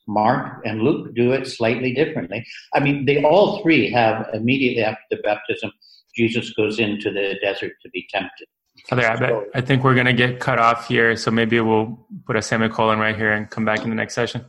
Mark 0.08 0.62
and 0.66 0.82
Luke 0.82 1.14
do 1.14 1.34
it 1.34 1.46
slightly 1.48 1.94
differently. 1.94 2.46
I 2.74 2.80
mean, 2.80 3.06
they 3.06 3.24
all 3.24 3.62
three 3.62 3.92
have 3.92 4.28
immediately 4.34 4.84
after 4.84 5.04
the 5.12 5.18
baptism 5.18 5.72
Jesus 6.16 6.52
goes 6.54 6.80
into 6.80 7.12
the 7.12 7.38
desert 7.42 7.74
to 7.84 7.90
be 7.90 8.08
tempted. 8.12 8.48
Father 8.90 9.04
Abbot, 9.04 9.52
I 9.54 9.62
think 9.62 9.84
we're 9.84 9.94
going 9.94 10.08
to 10.08 10.14
get 10.14 10.40
cut 10.40 10.58
off 10.58 10.88
here, 10.88 11.16
so 11.16 11.30
maybe 11.30 11.60
we'll 11.60 12.00
put 12.26 12.36
a 12.36 12.42
semicolon 12.42 12.98
right 12.98 13.16
here 13.16 13.32
and 13.32 13.48
come 13.48 13.64
back 13.64 13.84
in 13.84 13.90
the 13.90 13.96
next 13.96 14.16
session. 14.16 14.46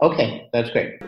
Okay, 0.00 0.48
that's 0.52 0.70
great. 0.70 1.00